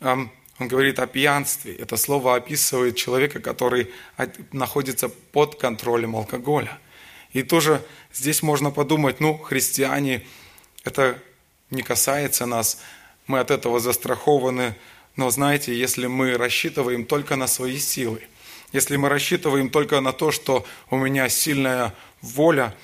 эм, 0.00 0.32
он 0.58 0.66
говорит 0.68 0.98
о 0.98 1.06
пьянстве. 1.06 1.74
Это 1.74 1.96
слово 1.96 2.34
описывает 2.34 2.96
человека, 2.96 3.38
который 3.38 3.92
находится 4.52 5.08
под 5.08 5.56
контролем 5.56 6.16
алкоголя– 6.16 6.78
и 7.32 7.42
тоже 7.42 7.84
здесь 8.12 8.42
можно 8.42 8.70
подумать, 8.70 9.20
ну, 9.20 9.36
христиане, 9.36 10.26
это 10.84 11.20
не 11.70 11.82
касается 11.82 12.46
нас, 12.46 12.80
мы 13.26 13.40
от 13.40 13.50
этого 13.50 13.80
застрахованы. 13.80 14.74
Но 15.16 15.30
знаете, 15.30 15.78
если 15.78 16.06
мы 16.06 16.36
рассчитываем 16.36 17.04
только 17.04 17.36
на 17.36 17.46
свои 17.46 17.78
силы, 17.78 18.22
если 18.72 18.96
мы 18.96 19.08
рассчитываем 19.08 19.70
только 19.70 20.00
на 20.00 20.12
то, 20.12 20.30
что 20.30 20.66
у 20.90 20.96
меня 20.96 21.28
сильная 21.28 21.94
воля, 22.20 22.74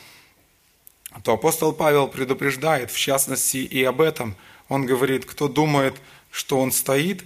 то 1.22 1.34
апостол 1.34 1.72
Павел 1.72 2.08
предупреждает, 2.08 2.90
в 2.90 2.98
частности, 2.98 3.58
и 3.58 3.82
об 3.84 4.00
этом. 4.00 4.36
Он 4.68 4.86
говорит, 4.86 5.24
кто 5.24 5.46
думает, 5.48 5.94
что 6.30 6.58
он 6.58 6.72
стоит, 6.72 7.24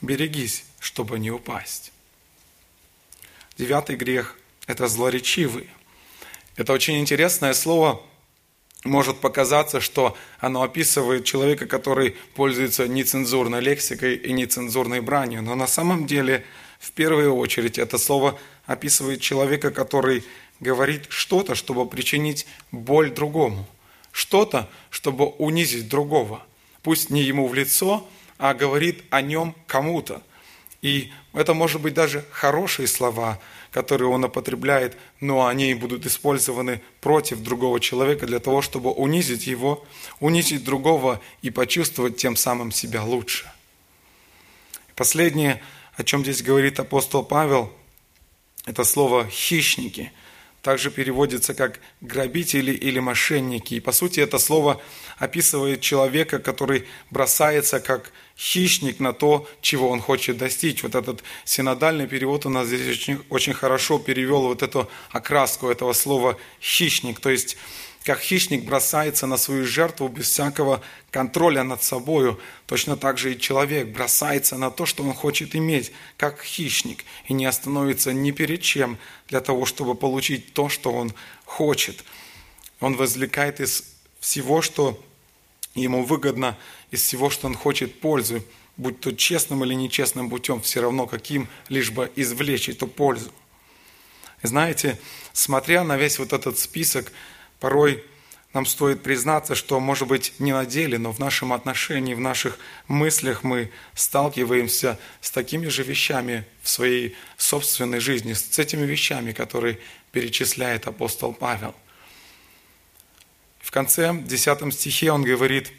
берегись, 0.00 0.64
чтобы 0.78 1.18
не 1.18 1.30
упасть. 1.30 1.92
Девятый 3.58 3.96
грех– 3.96 4.38
это 4.66 4.88
злоречивые. 4.88 5.68
Это 6.60 6.74
очень 6.74 6.98
интересное 6.98 7.54
слово. 7.54 8.02
Может 8.84 9.16
показаться, 9.20 9.80
что 9.80 10.14
оно 10.40 10.62
описывает 10.62 11.24
человека, 11.24 11.64
который 11.64 12.18
пользуется 12.34 12.86
нецензурной 12.86 13.62
лексикой 13.62 14.16
и 14.16 14.30
нецензурной 14.34 15.00
бранью. 15.00 15.40
Но 15.40 15.54
на 15.54 15.66
самом 15.66 16.06
деле, 16.06 16.44
в 16.78 16.92
первую 16.92 17.34
очередь, 17.34 17.78
это 17.78 17.96
слово 17.96 18.38
описывает 18.66 19.22
человека, 19.22 19.70
который 19.70 20.22
говорит 20.60 21.06
что-то, 21.08 21.54
чтобы 21.54 21.88
причинить 21.88 22.46
боль 22.72 23.10
другому. 23.10 23.66
Что-то, 24.12 24.68
чтобы 24.90 25.28
унизить 25.28 25.88
другого. 25.88 26.42
Пусть 26.82 27.08
не 27.08 27.22
ему 27.22 27.48
в 27.48 27.54
лицо, 27.54 28.06
а 28.36 28.52
говорит 28.52 29.02
о 29.08 29.22
нем 29.22 29.54
кому-то. 29.66 30.20
И 30.82 31.10
это 31.32 31.54
может 31.54 31.80
быть 31.80 31.94
даже 31.94 32.22
хорошие 32.30 32.86
слова, 32.86 33.40
которые 33.70 34.08
он 34.08 34.24
употребляет, 34.24 34.96
но 35.20 35.46
они 35.46 35.74
будут 35.74 36.06
использованы 36.06 36.80
против 37.00 37.40
другого 37.40 37.80
человека 37.80 38.26
для 38.26 38.40
того, 38.40 38.62
чтобы 38.62 38.90
унизить 38.90 39.46
его, 39.46 39.84
унизить 40.18 40.64
другого 40.64 41.20
и 41.42 41.50
почувствовать 41.50 42.16
тем 42.16 42.36
самым 42.36 42.72
себя 42.72 43.04
лучше. 43.04 43.50
Последнее, 44.96 45.62
о 45.96 46.04
чем 46.04 46.22
здесь 46.22 46.42
говорит 46.42 46.80
апостол 46.80 47.22
Павел, 47.22 47.72
это 48.66 48.84
слово 48.84 49.28
«хищники». 49.28 50.12
Также 50.62 50.90
переводится 50.90 51.54
как 51.54 51.80
грабители 52.00 52.72
или 52.72 52.98
мошенники. 52.98 53.74
И 53.74 53.80
по 53.80 53.92
сути 53.92 54.20
это 54.20 54.38
слово 54.38 54.80
описывает 55.18 55.80
человека, 55.80 56.38
который 56.38 56.86
бросается 57.10 57.80
как 57.80 58.12
хищник 58.36 59.00
на 59.00 59.12
то, 59.12 59.46
чего 59.60 59.88
он 59.90 60.00
хочет 60.00 60.38
достичь. 60.38 60.82
Вот 60.82 60.94
этот 60.94 61.22
синодальный 61.44 62.06
перевод 62.06 62.46
у 62.46 62.48
нас 62.48 62.68
здесь 62.68 62.88
очень, 62.88 63.22
очень 63.28 63.54
хорошо 63.54 63.98
перевел 63.98 64.42
вот 64.42 64.62
эту 64.62 64.88
окраску 65.10 65.68
этого 65.68 65.92
слова 65.92 66.38
«хищник». 66.60 67.20
То 67.20 67.30
есть 67.30 67.56
как 68.04 68.20
хищник 68.20 68.64
бросается 68.64 69.26
на 69.26 69.36
свою 69.36 69.66
жертву 69.66 70.08
без 70.08 70.30
всякого 70.30 70.82
контроля 71.10 71.62
над 71.64 71.82
собою, 71.82 72.40
точно 72.66 72.96
так 72.96 73.18
же 73.18 73.34
и 73.34 73.38
человек 73.38 73.88
бросается 73.88 74.56
на 74.56 74.70
то, 74.70 74.86
что 74.86 75.02
он 75.02 75.12
хочет 75.12 75.54
иметь, 75.54 75.92
как 76.16 76.42
хищник, 76.42 77.04
и 77.28 77.34
не 77.34 77.44
остановится 77.44 78.12
ни 78.12 78.30
перед 78.30 78.62
чем 78.62 78.98
для 79.28 79.40
того, 79.40 79.66
чтобы 79.66 79.94
получить 79.94 80.54
то, 80.54 80.68
что 80.68 80.92
он 80.92 81.12
хочет. 81.44 82.04
Он 82.80 82.96
возлекает 82.96 83.60
из 83.60 83.84
всего, 84.18 84.62
что 84.62 84.98
ему 85.74 86.04
выгодно, 86.04 86.56
из 86.90 87.02
всего, 87.02 87.28
что 87.28 87.48
он 87.48 87.54
хочет 87.54 88.00
пользу, 88.00 88.42
будь 88.78 89.00
то 89.00 89.12
честным 89.12 89.62
или 89.64 89.74
нечестным 89.74 90.30
путем, 90.30 90.62
все 90.62 90.80
равно 90.80 91.06
каким, 91.06 91.48
лишь 91.68 91.90
бы 91.90 92.10
извлечь 92.16 92.70
эту 92.70 92.86
пользу. 92.86 93.30
И 94.42 94.46
знаете, 94.46 94.98
смотря 95.34 95.84
на 95.84 95.98
весь 95.98 96.18
вот 96.18 96.32
этот 96.32 96.58
список 96.58 97.12
Порой 97.60 98.02
нам 98.52 98.66
стоит 98.66 99.02
признаться, 99.02 99.54
что, 99.54 99.78
может 99.78 100.08
быть, 100.08 100.32
не 100.40 100.52
на 100.52 100.66
деле, 100.66 100.98
но 100.98 101.12
в 101.12 101.20
нашем 101.20 101.52
отношении, 101.52 102.14
в 102.14 102.20
наших 102.20 102.58
мыслях 102.88 103.44
мы 103.44 103.70
сталкиваемся 103.94 104.98
с 105.20 105.30
такими 105.30 105.68
же 105.68 105.84
вещами 105.84 106.44
в 106.62 106.68
своей 106.68 107.14
собственной 107.36 108.00
жизни, 108.00 108.32
с 108.32 108.58
этими 108.58 108.84
вещами, 108.84 109.30
которые 109.30 109.78
перечисляет 110.10 110.88
апостол 110.88 111.32
Павел. 111.32 111.76
В 113.60 113.70
конце 113.70 114.12
10 114.12 114.74
стихе 114.74 115.12
он 115.12 115.22
говорит, 115.22 115.70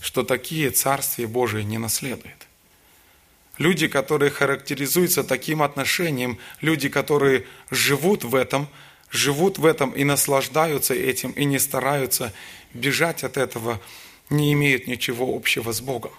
что 0.00 0.22
такие 0.22 0.70
Царствие 0.70 1.28
Божие 1.28 1.64
не 1.64 1.76
наследуют. 1.76 2.46
Люди, 3.58 3.88
которые 3.88 4.30
характеризуются 4.30 5.22
таким 5.22 5.62
отношением, 5.62 6.38
люди, 6.62 6.88
которые 6.88 7.44
живут 7.70 8.24
в 8.24 8.34
этом– 8.34 8.68
живут 9.12 9.58
в 9.58 9.66
этом 9.66 9.90
и 9.90 10.02
наслаждаются 10.04 10.94
этим, 10.94 11.30
и 11.32 11.44
не 11.44 11.58
стараются 11.58 12.32
бежать 12.74 13.22
от 13.22 13.36
этого, 13.36 13.80
не 14.30 14.52
имеют 14.54 14.86
ничего 14.86 15.36
общего 15.36 15.72
с 15.72 15.80
Богом, 15.80 16.12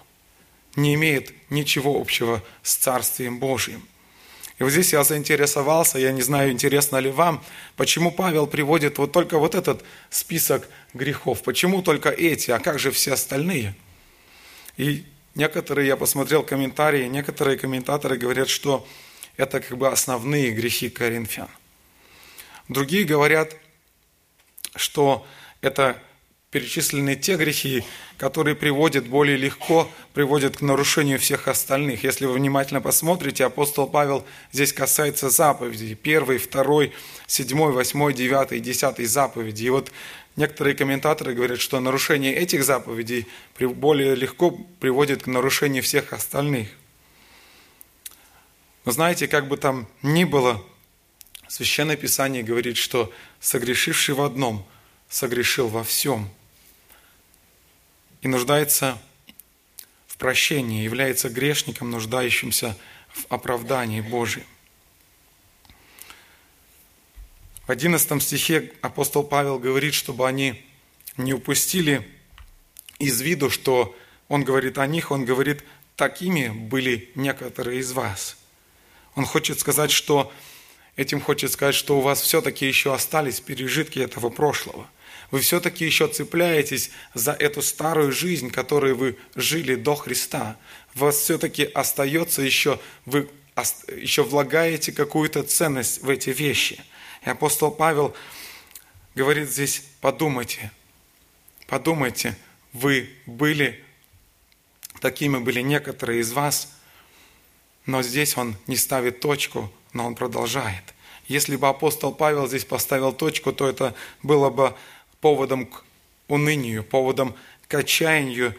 не 0.76 0.94
имеют 0.94 1.32
ничего 1.50 2.00
общего 2.00 2.42
с 2.62 2.76
Царствием 2.76 3.38
Божьим. 3.40 3.82
И 4.60 4.62
вот 4.62 4.70
здесь 4.70 4.92
я 4.92 5.02
заинтересовался, 5.02 5.98
я 5.98 6.12
не 6.12 6.22
знаю, 6.22 6.52
интересно 6.52 6.98
ли 6.98 7.10
вам, 7.10 7.42
почему 7.74 8.12
Павел 8.12 8.46
приводит 8.46 8.98
вот 8.98 9.10
только 9.10 9.38
вот 9.38 9.56
этот 9.56 9.84
список 10.10 10.68
грехов, 10.94 11.42
почему 11.42 11.82
только 11.82 12.10
эти, 12.10 12.52
а 12.52 12.60
как 12.60 12.78
же 12.78 12.92
все 12.92 13.14
остальные? 13.14 13.74
И 14.76 15.04
некоторые, 15.34 15.88
я 15.88 15.96
посмотрел 15.96 16.44
комментарии, 16.44 17.08
некоторые 17.08 17.58
комментаторы 17.58 18.16
говорят, 18.16 18.48
что 18.48 18.86
это 19.36 19.60
как 19.60 19.76
бы 19.76 19.88
основные 19.88 20.52
грехи 20.52 20.88
коринфян– 20.88 21.48
Другие 22.68 23.04
говорят, 23.04 23.56
что 24.74 25.26
это 25.60 26.00
перечислены 26.50 27.16
те 27.16 27.36
грехи, 27.36 27.84
которые 28.16 28.54
приводят 28.54 29.08
более 29.08 29.36
легко, 29.36 29.90
приводят 30.12 30.58
к 30.58 30.60
нарушению 30.60 31.18
всех 31.18 31.48
остальных. 31.48 32.04
Если 32.04 32.26
вы 32.26 32.34
внимательно 32.34 32.80
посмотрите, 32.80 33.44
апостол 33.44 33.88
Павел 33.88 34.24
здесь 34.52 34.72
касается 34.72 35.30
заповедей. 35.30 35.96
Первый, 35.96 36.38
второй, 36.38 36.92
седьмой, 37.26 37.72
восьмой, 37.72 38.14
девятый, 38.14 38.60
десятый 38.60 39.06
заповеди. 39.06 39.64
И 39.64 39.70
вот 39.70 39.90
некоторые 40.36 40.76
комментаторы 40.76 41.34
говорят, 41.34 41.60
что 41.60 41.80
нарушение 41.80 42.34
этих 42.34 42.64
заповедей 42.64 43.26
более 43.58 44.14
легко 44.14 44.52
приводит 44.78 45.24
к 45.24 45.26
нарушению 45.26 45.82
всех 45.82 46.12
остальных. 46.12 46.68
Но 48.84 48.92
знаете, 48.92 49.26
как 49.26 49.48
бы 49.48 49.56
там 49.56 49.88
ни 50.02 50.22
было, 50.22 50.62
Священное 51.54 51.94
Писание 51.96 52.42
говорит, 52.42 52.76
что 52.76 53.12
согрешивший 53.38 54.16
в 54.16 54.22
одном 54.22 54.66
согрешил 55.08 55.68
во 55.68 55.84
всем 55.84 56.28
и 58.22 58.26
нуждается 58.26 59.00
в 60.08 60.16
прощении, 60.16 60.82
является 60.82 61.28
грешником, 61.28 61.92
нуждающимся 61.92 62.76
в 63.08 63.26
оправдании 63.32 64.00
Божьем. 64.00 64.42
В 67.68 67.70
11 67.70 68.20
стихе 68.20 68.72
апостол 68.82 69.22
Павел 69.22 69.60
говорит, 69.60 69.94
чтобы 69.94 70.26
они 70.26 70.60
не 71.16 71.34
упустили 71.34 72.04
из 72.98 73.20
виду, 73.20 73.48
что 73.48 73.96
он 74.26 74.42
говорит 74.42 74.76
о 74.78 74.88
них, 74.88 75.12
он 75.12 75.24
говорит, 75.24 75.62
такими 75.94 76.48
были 76.48 77.12
некоторые 77.14 77.78
из 77.78 77.92
вас. 77.92 78.38
Он 79.14 79.24
хочет 79.24 79.60
сказать, 79.60 79.92
что 79.92 80.32
Этим 80.96 81.20
хочет 81.20 81.50
сказать, 81.50 81.74
что 81.74 81.98
у 81.98 82.00
вас 82.00 82.20
все-таки 82.20 82.66
еще 82.66 82.94
остались 82.94 83.40
пережитки 83.40 83.98
этого 83.98 84.30
прошлого. 84.30 84.88
Вы 85.30 85.40
все-таки 85.40 85.84
еще 85.84 86.06
цепляетесь 86.06 86.90
за 87.14 87.32
эту 87.32 87.62
старую 87.62 88.12
жизнь, 88.12 88.50
которой 88.50 88.94
вы 88.94 89.16
жили 89.34 89.74
до 89.74 89.96
Христа. 89.96 90.56
У 90.94 91.00
вас 91.00 91.16
все-таки 91.16 91.64
остается 91.64 92.42
еще, 92.42 92.78
вы 93.04 93.28
еще 93.96 94.22
влагаете 94.22 94.92
какую-то 94.92 95.42
ценность 95.42 96.02
в 96.02 96.08
эти 96.08 96.30
вещи. 96.30 96.80
И 97.24 97.30
апостол 97.30 97.72
Павел 97.72 98.14
говорит 99.16 99.50
здесь, 99.50 99.84
подумайте, 100.00 100.70
подумайте, 101.66 102.36
вы 102.72 103.10
были, 103.26 103.82
такими 105.00 105.38
были 105.38 105.60
некоторые 105.60 106.20
из 106.20 106.32
вас, 106.32 106.72
но 107.86 108.02
здесь 108.02 108.36
он 108.36 108.56
не 108.66 108.76
ставит 108.76 109.20
точку, 109.20 109.72
но 109.94 110.06
он 110.06 110.14
продолжает. 110.14 110.82
Если 111.26 111.56
бы 111.56 111.68
апостол 111.68 112.12
Павел 112.12 112.46
здесь 112.46 112.64
поставил 112.64 113.12
точку, 113.12 113.52
то 113.52 113.66
это 113.66 113.94
было 114.22 114.50
бы 114.50 114.74
поводом 115.20 115.66
к 115.66 115.82
унынию, 116.28 116.84
поводом 116.84 117.34
к 117.66 117.74
отчаянию, 117.74 118.54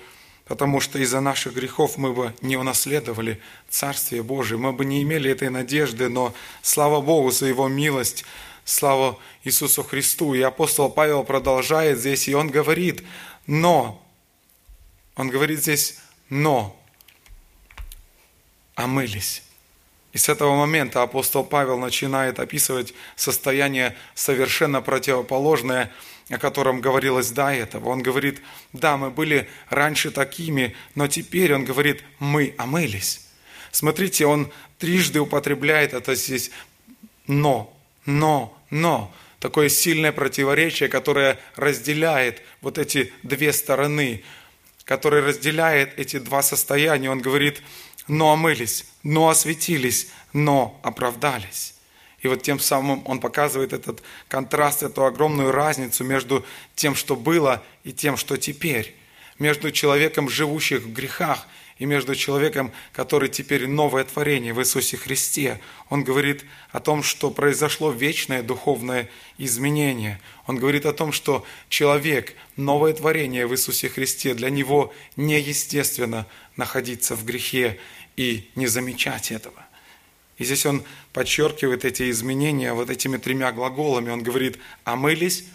потому 0.46 0.80
что 0.80 0.98
из-за 0.98 1.22
наших 1.22 1.54
грехов 1.54 1.98
мы 1.98 2.14
бы 2.14 2.34
не 2.42 2.58
унаследовали 2.58 3.40
Царствие 3.70 4.24
Божие, 4.24 4.58
мы 4.58 4.74
бы 4.74 4.86
не 4.86 5.04
имели 5.04 5.30
этой 5.30 5.50
надежды, 5.50 6.10
но 6.10 6.34
слава 6.64 7.02
Богу 7.02 7.30
за 7.30 7.46
Его 7.46 7.68
милость, 7.68 8.26
слава 8.64 9.20
Иисусу 9.44 9.84
Христу. 9.84 10.34
И 10.34 10.42
апостол 10.42 10.90
Павел 10.90 11.24
продолжает 11.24 12.00
здесь, 12.00 12.28
и 12.28 12.34
он 12.34 12.50
говорит, 12.50 13.04
но, 13.46 14.04
он 15.16 15.30
говорит 15.30 15.60
здесь, 15.60 16.00
но, 16.30 16.76
омылись. 18.74 19.44
И 20.16 20.18
с 20.18 20.30
этого 20.30 20.56
момента 20.56 21.02
апостол 21.02 21.44
Павел 21.44 21.78
начинает 21.78 22.40
описывать 22.40 22.94
состояние 23.18 23.98
совершенно 24.14 24.82
противоположное, 24.82 25.92
о 26.30 26.38
котором 26.38 26.80
говорилось 26.80 27.32
до 27.32 27.50
этого. 27.50 27.90
Он 27.90 28.02
говорит, 28.02 28.42
да, 28.72 28.96
мы 28.96 29.10
были 29.10 29.50
раньше 29.70 30.12
такими, 30.12 30.74
но 30.96 31.10
теперь, 31.10 31.54
он 31.54 31.66
говорит, 31.66 32.02
мы 32.20 32.56
омылись. 32.58 33.28
Смотрите, 33.72 34.26
он 34.26 34.54
трижды 34.80 35.20
употребляет 35.20 35.94
это 35.94 36.16
здесь 36.16 36.50
«но», 37.28 37.78
«но», 38.06 38.58
«но». 38.70 39.14
Такое 39.42 39.68
сильное 39.68 40.14
противоречие, 40.14 40.88
которое 40.88 41.38
разделяет 41.58 42.42
вот 42.62 42.78
эти 42.78 43.12
две 43.24 43.52
стороны, 43.52 44.24
которое 44.86 45.22
разделяет 45.22 46.00
эти 46.00 46.20
два 46.20 46.42
состояния. 46.42 47.12
Он 47.12 47.20
говорит, 47.20 47.62
но 48.08 48.32
омылись, 48.32 48.86
но 49.04 49.30
осветились, 49.30 50.10
но 50.34 50.80
оправдались. 50.84 51.76
И 52.20 52.28
вот 52.28 52.42
тем 52.42 52.60
самым 52.60 53.04
он 53.06 53.20
показывает 53.20 53.74
этот 53.74 54.02
контраст, 54.28 54.84
эту 54.84 55.06
огромную 55.06 55.52
разницу 55.52 56.04
между 56.04 56.46
тем, 56.76 56.96
что 56.96 57.16
было, 57.16 57.64
и 57.84 57.94
тем, 57.94 58.18
что 58.18 58.38
теперь. 58.38 58.96
Между 59.38 59.72
человеком, 59.72 60.30
живущим 60.30 60.80
в 60.80 60.94
грехах, 60.94 61.48
и 61.78 61.86
между 61.86 62.16
человеком, 62.16 62.72
который 62.94 63.28
теперь 63.28 63.68
новое 63.68 64.06
творение 64.06 64.54
в 64.54 64.62
Иисусе 64.62 64.96
Христе. 64.96 65.60
Он 65.90 66.04
говорит 66.04 66.46
о 66.72 66.80
том, 66.80 67.04
что 67.04 67.32
произошло 67.32 67.92
вечное 67.92 68.42
духовное 68.42 69.10
изменение. 69.38 70.22
Он 70.48 70.58
говорит 70.58 70.86
о 70.86 70.94
том, 70.94 71.12
что 71.12 71.46
человек, 71.68 72.34
новое 72.56 72.94
творение 72.94 73.46
в 73.46 73.54
Иисусе 73.54 73.90
Христе, 73.90 74.34
для 74.34 74.50
него 74.50 74.94
неестественно 75.18 76.26
находиться 76.58 77.16
в 77.16 77.26
грехе 77.26 77.80
и 78.16 78.50
не 78.56 78.68
замечать 78.68 79.32
этого. 79.32 79.66
И 80.38 80.44
здесь 80.44 80.66
он 80.66 80.84
подчеркивает 81.14 81.86
эти 81.86 82.10
изменения 82.10 82.74
вот 82.74 82.90
этими 82.90 83.18
тремя 83.18 83.52
глаголами. 83.52 84.10
Он 84.10 84.22
говорит 84.22 84.60
«омылись», 84.84 85.46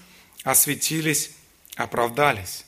«осветились», 0.43 1.33
«оправдались». 1.77 2.65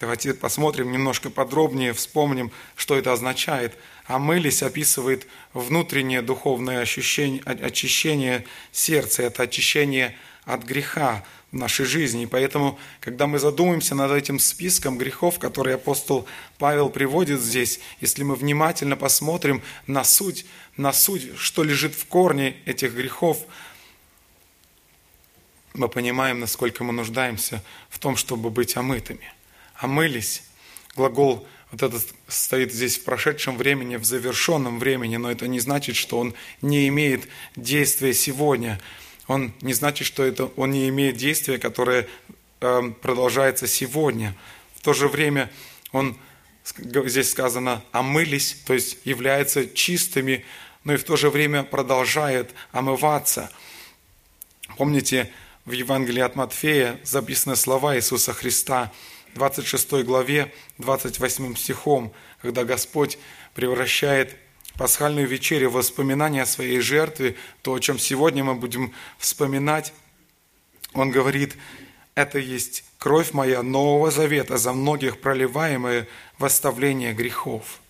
Давайте 0.00 0.34
посмотрим 0.34 0.92
немножко 0.92 1.30
подробнее, 1.30 1.92
вспомним, 1.92 2.50
что 2.76 2.96
это 2.96 3.12
означает. 3.12 3.78
Омылись 4.06 4.62
описывает 4.62 5.26
внутреннее 5.54 6.20
духовное 6.20 6.80
ощущение, 6.80 7.42
очищение 7.42 8.44
сердца, 8.70 9.22
это 9.22 9.44
очищение 9.44 10.16
от 10.44 10.64
греха 10.64 11.24
в 11.54 11.56
нашей 11.56 11.86
жизни. 11.86 12.24
И 12.24 12.26
поэтому, 12.26 12.78
когда 13.00 13.26
мы 13.26 13.38
задумаемся 13.38 13.94
над 13.94 14.10
этим 14.10 14.38
списком 14.40 14.98
грехов, 14.98 15.38
который 15.38 15.74
апостол 15.74 16.26
Павел 16.58 16.90
приводит 16.90 17.40
здесь, 17.40 17.80
если 18.00 18.24
мы 18.24 18.34
внимательно 18.34 18.96
посмотрим 18.96 19.62
на 19.86 20.02
суть, 20.02 20.46
на 20.76 20.92
суть, 20.92 21.36
что 21.38 21.62
лежит 21.62 21.94
в 21.94 22.06
корне 22.06 22.56
этих 22.66 22.94
грехов, 22.94 23.38
мы 25.74 25.88
понимаем, 25.88 26.40
насколько 26.40 26.82
мы 26.82 26.92
нуждаемся 26.92 27.62
в 27.88 27.98
том, 27.98 28.16
чтобы 28.16 28.50
быть 28.50 28.76
омытыми 28.76 29.32
омылись. 29.76 30.42
Глагол 30.96 31.46
вот 31.70 31.82
этот 31.82 32.04
стоит 32.28 32.72
здесь 32.72 32.98
в 32.98 33.04
прошедшем 33.04 33.56
времени, 33.56 33.96
в 33.96 34.04
завершенном 34.04 34.78
времени, 34.78 35.16
но 35.16 35.30
это 35.30 35.46
не 35.46 35.60
значит, 35.60 35.96
что 35.96 36.18
он 36.18 36.34
не 36.62 36.88
имеет 36.88 37.28
действия 37.56 38.14
сегодня. 38.14 38.80
Он 39.26 39.52
не 39.60 39.72
значит, 39.72 40.06
что 40.06 40.22
это, 40.22 40.46
он 40.56 40.70
не 40.70 40.88
имеет 40.88 41.16
действия, 41.16 41.58
которое 41.58 42.06
э, 42.60 42.82
продолжается 43.00 43.66
сегодня. 43.66 44.36
В 44.74 44.82
то 44.82 44.92
же 44.92 45.08
время 45.08 45.50
он, 45.92 46.16
здесь 46.64 47.30
сказано, 47.30 47.82
омылись, 47.92 48.56
то 48.66 48.74
есть 48.74 48.98
являются 49.04 49.66
чистыми, 49.66 50.44
но 50.84 50.94
и 50.94 50.96
в 50.96 51.04
то 51.04 51.16
же 51.16 51.30
время 51.30 51.62
продолжает 51.62 52.50
омываться. 52.72 53.50
Помните, 54.76 55.30
в 55.64 55.72
Евангелии 55.72 56.20
от 56.20 56.36
Матфея 56.36 57.00
записаны 57.04 57.56
слова 57.56 57.96
Иисуса 57.96 58.32
Христа– 58.32 58.92
26 59.34 60.04
главе, 60.04 60.52
28 60.78 61.56
стихом, 61.56 62.12
когда 62.40 62.64
Господь 62.64 63.18
превращает 63.54 64.36
пасхальную 64.76 65.26
вечерю 65.26 65.70
в 65.70 65.74
воспоминание 65.74 66.42
о 66.42 66.46
своей 66.46 66.80
жертве, 66.80 67.36
то, 67.62 67.74
о 67.74 67.80
чем 67.80 67.98
сегодня 67.98 68.44
мы 68.44 68.54
будем 68.54 68.92
вспоминать, 69.18 69.92
Он 70.92 71.10
говорит, 71.10 71.56
это 72.14 72.38
есть 72.38 72.84
кровь 72.98 73.32
моя 73.32 73.62
Нового 73.62 74.10
Завета, 74.10 74.56
за 74.56 74.72
многих 74.72 75.20
проливаемое 75.20 76.06
в 76.38 76.44
оставление 76.44 77.12
грехов. 77.12 77.80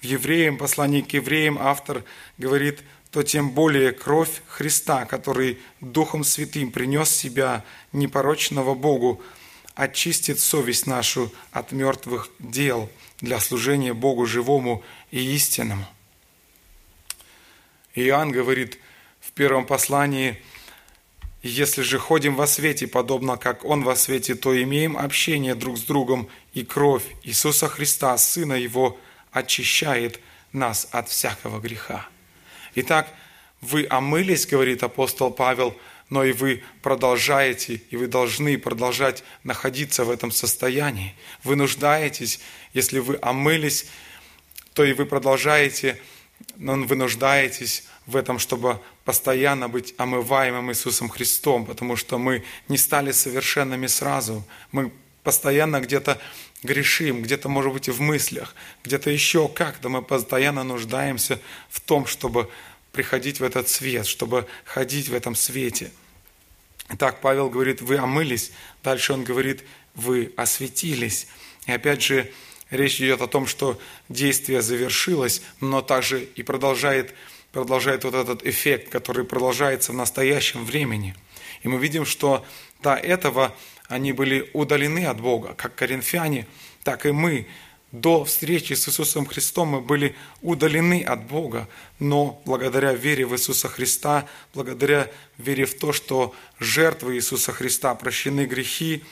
В 0.00 0.04
Евреям, 0.04 0.56
послании 0.56 1.00
к 1.00 1.12
Евреям 1.12 1.58
автор 1.60 2.04
говорит, 2.38 2.80
то 3.10 3.22
тем 3.22 3.50
более 3.50 3.92
кровь 3.92 4.42
Христа, 4.46 5.06
который 5.06 5.58
Духом 5.80 6.22
Святым 6.22 6.70
принес 6.70 7.10
себя 7.10 7.64
непорочного 7.92 8.74
Богу 8.74 9.22
очистит 9.76 10.40
совесть 10.40 10.86
нашу 10.86 11.30
от 11.52 11.70
мертвых 11.70 12.30
дел 12.40 12.90
для 13.20 13.38
служения 13.38 13.92
Богу 13.92 14.26
живому 14.26 14.82
и 15.10 15.20
истинному. 15.34 15.86
Иоанн 17.94 18.32
говорит 18.32 18.78
в 19.20 19.32
первом 19.32 19.66
послании, 19.66 20.42
«Если 21.42 21.82
же 21.82 21.98
ходим 21.98 22.34
во 22.34 22.46
свете, 22.46 22.88
подобно 22.88 23.36
как 23.36 23.64
Он 23.64 23.84
во 23.84 23.94
свете, 23.96 24.34
то 24.34 24.60
имеем 24.60 24.96
общение 24.96 25.54
друг 25.54 25.78
с 25.78 25.82
другом, 25.82 26.28
и 26.54 26.64
кровь 26.64 27.04
Иисуса 27.22 27.68
Христа, 27.68 28.16
Сына 28.18 28.54
Его, 28.54 28.98
очищает 29.30 30.20
нас 30.52 30.88
от 30.90 31.08
всякого 31.08 31.60
греха». 31.60 32.08
Итак, 32.74 33.12
вы 33.60 33.86
омылись, 33.88 34.46
говорит 34.46 34.82
апостол 34.82 35.30
Павел, 35.30 35.76
но 36.08 36.24
и 36.24 36.32
вы 36.32 36.62
продолжаете, 36.82 37.82
и 37.90 37.96
вы 37.96 38.06
должны 38.06 38.58
продолжать 38.58 39.24
находиться 39.42 40.04
в 40.04 40.10
этом 40.10 40.30
состоянии. 40.30 41.14
Вы 41.42 41.56
нуждаетесь, 41.56 42.40
если 42.72 42.98
вы 42.98 43.18
омылись, 43.20 43.86
то 44.72 44.84
и 44.84 44.92
вы 44.92 45.06
продолжаете, 45.06 46.00
но 46.56 46.74
вы 46.74 46.96
нуждаетесь 46.96 47.84
в 48.06 48.14
этом, 48.14 48.38
чтобы 48.38 48.80
постоянно 49.04 49.68
быть 49.68 49.94
омываемым 49.96 50.70
Иисусом 50.70 51.08
Христом, 51.08 51.66
потому 51.66 51.96
что 51.96 52.18
мы 52.18 52.44
не 52.68 52.76
стали 52.76 53.10
совершенными 53.10 53.86
сразу. 53.86 54.46
Мы 54.70 54.92
постоянно 55.24 55.80
где-то 55.80 56.20
грешим, 56.62 57.22
где-то, 57.22 57.48
может 57.48 57.72
быть, 57.72 57.88
и 57.88 57.90
в 57.90 58.00
мыслях, 58.00 58.54
где-то 58.84 59.10
еще 59.10 59.48
как-то 59.48 59.88
мы 59.88 60.02
постоянно 60.02 60.62
нуждаемся 60.62 61.40
в 61.68 61.80
том, 61.80 62.06
чтобы 62.06 62.48
приходить 62.96 63.38
в 63.38 63.44
этот 63.44 63.68
свет, 63.68 64.06
чтобы 64.06 64.48
ходить 64.64 65.08
в 65.08 65.14
этом 65.14 65.34
свете. 65.34 65.92
Так 66.98 67.20
Павел 67.20 67.50
говорит, 67.50 67.82
вы 67.82 67.98
омылись. 67.98 68.52
Дальше 68.82 69.12
он 69.12 69.22
говорит, 69.22 69.62
вы 69.94 70.32
осветились. 70.36 71.28
И 71.66 71.72
опять 71.72 72.02
же, 72.02 72.32
речь 72.70 73.00
идет 73.00 73.20
о 73.20 73.26
том, 73.26 73.46
что 73.46 73.78
действие 74.08 74.62
завершилось, 74.62 75.42
но 75.60 75.82
также 75.82 76.24
и 76.24 76.42
продолжает, 76.42 77.14
продолжает 77.52 78.04
вот 78.04 78.14
этот 78.14 78.46
эффект, 78.46 78.88
который 78.88 79.24
продолжается 79.24 79.92
в 79.92 79.96
настоящем 79.96 80.64
времени. 80.64 81.14
И 81.62 81.68
мы 81.68 81.78
видим, 81.78 82.06
что 82.06 82.46
до 82.82 82.94
этого 82.94 83.54
они 83.88 84.12
были 84.12 84.48
удалены 84.52 85.06
от 85.06 85.20
Бога, 85.20 85.54
как 85.54 85.74
коринфяне, 85.74 86.46
так 86.82 87.04
и 87.04 87.10
мы 87.10 87.46
до 88.00 88.24
встречи 88.24 88.74
с 88.74 88.88
Иисусом 88.88 89.26
Христом 89.26 89.68
мы 89.68 89.80
были 89.80 90.14
удалены 90.42 91.02
от 91.02 91.24
Бога, 91.26 91.68
но 91.98 92.40
благодаря 92.44 92.92
вере 92.92 93.24
в 93.24 93.34
Иисуса 93.34 93.68
Христа, 93.68 94.28
благодаря 94.54 95.10
вере 95.38 95.64
в 95.64 95.78
то, 95.78 95.92
что 95.92 96.34
жертвы 96.60 97.16
Иисуса 97.16 97.52
Христа 97.52 97.94
прощены 97.94 98.46
грехи, 98.46 99.02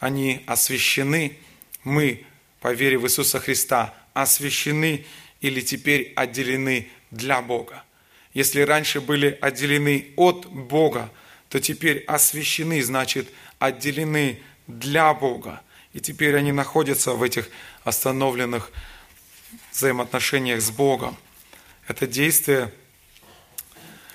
они 0.00 0.42
освящены, 0.46 1.38
мы, 1.84 2.24
по 2.60 2.72
вере 2.72 2.98
в 2.98 3.06
Иисуса 3.06 3.38
Христа, 3.38 3.94
освящены 4.14 5.06
или 5.40 5.60
теперь 5.60 6.12
отделены 6.16 6.88
для 7.10 7.40
Бога. 7.40 7.84
Если 8.34 8.62
раньше 8.62 9.00
были 9.00 9.38
отделены 9.40 10.08
от 10.16 10.46
Бога, 10.46 11.10
то 11.48 11.60
теперь 11.60 12.04
освящены, 12.06 12.82
значит, 12.82 13.28
отделены 13.58 14.40
для 14.66 15.14
Бога. 15.14 15.62
И 15.98 16.00
теперь 16.00 16.36
они 16.36 16.52
находятся 16.52 17.14
в 17.14 17.24
этих 17.24 17.48
остановленных 17.82 18.70
взаимоотношениях 19.72 20.62
с 20.62 20.70
Богом. 20.70 21.16
Это 21.88 22.06
действие, 22.06 22.72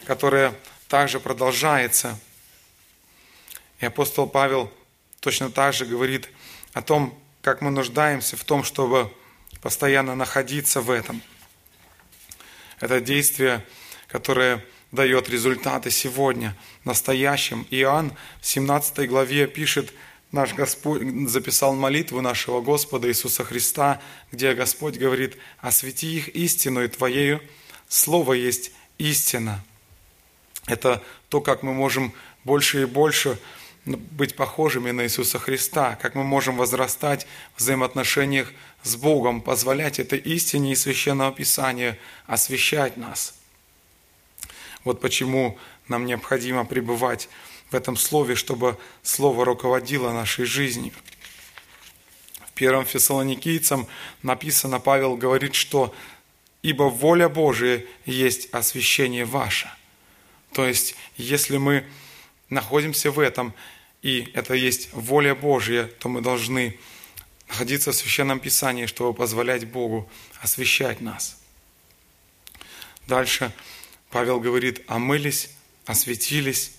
которое 0.06 0.54
также 0.88 1.20
продолжается. 1.20 2.18
И 3.82 3.86
апостол 3.86 4.28
Павел 4.28 4.72
точно 5.20 5.52
так 5.52 5.74
же 5.74 5.86
говорит 5.86 6.30
о 6.72 6.82
том, 6.82 7.22
как 7.42 7.60
мы 7.60 7.70
нуждаемся 7.70 8.38
в 8.38 8.46
том, 8.46 8.64
чтобы 8.64 9.14
постоянно 9.60 10.16
находиться 10.16 10.80
в 10.80 10.90
этом. 10.90 11.22
Это 12.80 13.02
действие, 13.02 13.62
которое 14.08 14.66
дает 14.94 15.28
результаты 15.28 15.92
сегодня, 15.92 16.56
настоящим. 16.86 17.68
Иоанн 17.72 18.16
в 18.40 18.46
17 18.46 19.06
главе 19.10 19.48
пишет– 19.48 19.94
наш 20.34 20.54
Господь 20.56 21.04
записал 21.30 21.76
молитву 21.76 22.20
нашего 22.20 22.60
Господа 22.60 23.08
Иисуса 23.08 23.46
Христа, 23.46 24.02
где 24.32 24.54
Господь 24.54 24.98
говорит, 24.98 25.38
«Освети 25.60 26.18
их 26.18 26.30
истину 26.30 26.84
и 26.84 26.88
Твоею, 26.90 27.40
Слово 27.88 28.34
есть 28.34 28.72
истина». 28.98 29.64
Это 30.66 31.04
то, 31.30 31.40
как 31.40 31.62
мы 31.62 31.74
можем 31.74 32.14
больше 32.44 32.82
и 32.82 32.86
больше 32.86 33.40
быть 33.86 34.36
похожими 34.36 34.92
на 34.92 35.04
Иисуса 35.04 35.38
Христа, 35.38 35.98
как 36.02 36.16
мы 36.16 36.24
можем 36.24 36.58
возрастать 36.58 37.28
в 37.56 37.60
взаимоотношениях 37.60 38.52
с 38.82 38.96
Богом, 38.96 39.40
позволять 39.40 40.00
этой 40.00 40.20
истине 40.20 40.72
и 40.72 40.76
Священного 40.76 41.32
Писания 41.32 42.00
освещать 42.26 42.98
нас. 42.98 43.36
Вот 44.84 45.00
почему 45.00 45.60
нам 45.88 46.06
необходимо 46.06 46.66
пребывать 46.66 47.30
в 47.74 47.76
этом 47.76 47.98
слове, 47.98 48.36
чтобы 48.36 48.78
слово 49.02 49.46
руководило 49.46 50.12
нашей 50.12 50.46
жизнью. 50.46 50.94
В 52.46 52.52
первом 52.54 52.86
Фессалоникийцам 52.86 53.88
написано, 54.22 54.80
Павел 54.80 55.18
говорит, 55.18 55.56
что 55.56 55.94
«Ибо 56.62 56.84
воля 56.84 57.30
Божия 57.30 57.84
есть 58.06 58.54
освящение 58.54 59.26
ваше». 59.26 59.72
То 60.54 60.68
есть, 60.68 60.96
если 61.18 61.58
мы 61.58 61.84
находимся 62.50 63.10
в 63.10 63.20
этом, 63.20 63.56
и 64.04 64.32
это 64.36 64.54
есть 64.54 64.94
воля 64.94 65.34
Божья, 65.34 65.86
то 65.86 66.10
мы 66.10 66.22
должны 66.22 66.78
находиться 67.50 67.92
в 67.92 67.96
Священном 67.96 68.40
Писании, 68.40 68.86
чтобы 68.86 69.16
позволять 69.16 69.66
Богу 69.66 70.08
освящать 70.42 71.02
нас. 71.02 71.38
Дальше 73.08 73.52
Павел 74.12 74.40
говорит, 74.40 74.84
омылись, 74.88 75.50
осветились, 75.88 76.74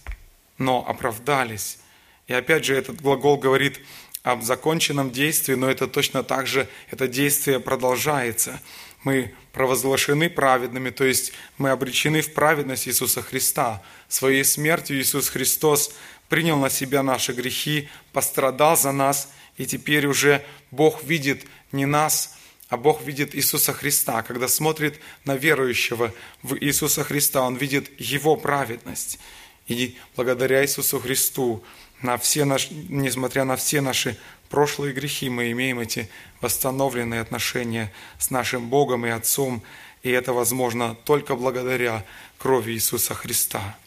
но 0.58 0.84
оправдались. 0.86 1.78
И 2.26 2.32
опять 2.32 2.64
же, 2.64 2.74
этот 2.74 3.00
глагол 3.00 3.36
говорит 3.36 3.80
об 4.22 4.42
законченном 4.42 5.10
действии, 5.10 5.54
но 5.54 5.70
это 5.70 5.86
точно 5.86 6.22
так 6.22 6.46
же, 6.46 6.66
это 6.90 7.06
действие 7.06 7.60
продолжается. 7.60 8.60
Мы 9.02 9.34
провозглашены 9.52 10.30
праведными, 10.30 10.88
то 10.88 11.04
есть 11.04 11.32
мы 11.58 11.70
обречены 11.70 12.22
в 12.22 12.32
праведность 12.32 12.88
Иисуса 12.88 13.20
Христа. 13.20 13.82
Своей 14.08 14.44
смертью 14.44 14.98
Иисус 14.98 15.28
Христос 15.28 15.94
принял 16.30 16.58
на 16.58 16.70
себя 16.70 17.02
наши 17.02 17.32
грехи, 17.32 17.88
пострадал 18.12 18.78
за 18.78 18.92
нас, 18.92 19.30
и 19.58 19.66
теперь 19.66 20.06
уже 20.06 20.42
Бог 20.70 21.04
видит 21.04 21.44
не 21.70 21.84
нас, 21.84 22.36
а 22.70 22.78
Бог 22.78 23.02
видит 23.02 23.34
Иисуса 23.34 23.74
Христа. 23.74 24.22
Когда 24.22 24.48
смотрит 24.48 24.98
на 25.24 25.36
верующего 25.36 26.12
в 26.42 26.56
Иисуса 26.56 27.04
Христа, 27.04 27.42
Он 27.42 27.56
видит 27.56 27.90
Его 28.00 28.36
праведность. 28.36 29.18
И 29.66 29.96
благодаря 30.14 30.62
Иисусу 30.62 31.00
Христу, 31.00 31.64
на 32.02 32.18
все 32.18 32.44
наши, 32.44 32.68
несмотря 32.72 33.44
на 33.44 33.56
все 33.56 33.80
наши 33.80 34.18
прошлые 34.50 34.92
грехи, 34.92 35.30
мы 35.30 35.50
имеем 35.52 35.80
эти 35.80 36.10
восстановленные 36.40 37.20
отношения 37.20 37.92
с 38.18 38.30
нашим 38.30 38.68
Богом 38.68 39.06
и 39.06 39.10
Отцом, 39.10 39.62
и 40.02 40.10
это 40.10 40.34
возможно 40.34 40.96
только 41.04 41.34
благодаря 41.34 42.04
крови 42.38 42.72
Иисуса 42.72 43.14
Христа. 43.14 43.78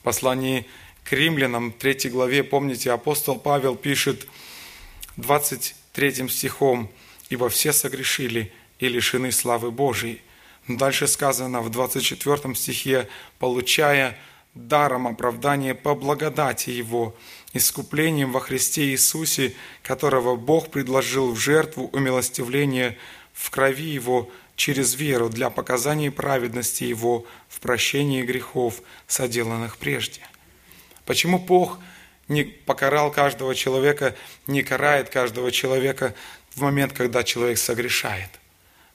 В 0.00 0.02
послании 0.02 0.66
к 1.04 1.12
римлянам, 1.12 1.70
3 1.72 2.10
главе, 2.10 2.42
помните, 2.42 2.90
апостол 2.90 3.38
Павел 3.38 3.76
пишет 3.76 4.26
23 5.16 6.28
стихом, 6.28 6.90
«Ибо 7.30 7.48
все 7.48 7.72
согрешили 7.72 8.52
и 8.78 8.88
лишены 8.88 9.32
славы 9.32 9.70
Божией». 9.70 10.20
Дальше 10.68 11.06
сказано 11.06 11.60
в 11.60 11.70
24 11.70 12.54
стихе, 12.54 13.08
«Получая 13.38 14.16
даром 14.54 15.06
оправдания 15.06 15.74
по 15.74 15.94
благодати 15.94 16.70
Его, 16.70 17.14
искуплением 17.52 18.32
во 18.32 18.40
Христе 18.40 18.86
Иисусе, 18.86 19.54
которого 19.82 20.36
Бог 20.36 20.70
предложил 20.70 21.32
в 21.32 21.38
жертву 21.38 21.90
умилостивления 21.92 22.96
в 23.34 23.50
крови 23.50 23.90
Его 23.90 24.30
через 24.56 24.94
веру 24.94 25.28
для 25.28 25.50
показания 25.50 26.10
праведности 26.10 26.84
Его 26.84 27.26
в 27.48 27.60
прощении 27.60 28.22
грехов, 28.22 28.80
соделанных 29.06 29.76
прежде». 29.76 30.22
Почему 31.04 31.38
Бог 31.38 31.78
не 32.28 32.44
покарал 32.44 33.10
каждого 33.10 33.54
человека, 33.54 34.16
не 34.46 34.62
карает 34.62 35.10
каждого 35.10 35.52
человека 35.52 36.14
в 36.54 36.62
момент, 36.62 36.94
когда 36.94 37.22
человек 37.22 37.58
согрешает? 37.58 38.30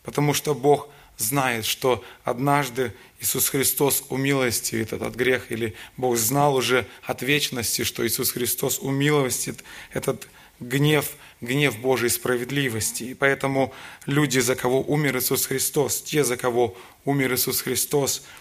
Потому 0.02 0.34
что 0.34 0.56
Бог 0.56 0.90
знает, 1.20 1.66
что 1.66 2.04
однажды 2.24 2.94
Иисус 3.20 3.50
Христос 3.50 4.04
умилостивит 4.10 4.94
этот 4.94 5.14
грех, 5.14 5.52
или 5.52 5.76
Бог 5.98 6.18
знал 6.18 6.56
уже 6.56 6.88
от 7.04 7.22
вечности, 7.22 7.84
что 7.84 8.08
Иисус 8.08 8.32
Христос 8.32 8.80
умилостит 8.80 9.64
этот 9.94 10.28
гнев, 10.60 11.12
гнев 11.42 11.78
Божьей 11.78 12.10
справедливости. 12.10 13.04
И 13.04 13.14
поэтому 13.14 13.72
люди, 14.08 14.40
за 14.40 14.56
кого 14.56 14.82
умер 14.82 15.18
Иисус 15.18 15.46
Христос, 15.46 16.02
те, 16.02 16.24
за 16.24 16.38
кого 16.38 16.76
умер 17.06 17.36
Иисус 17.36 17.62
Христос– 17.62 18.24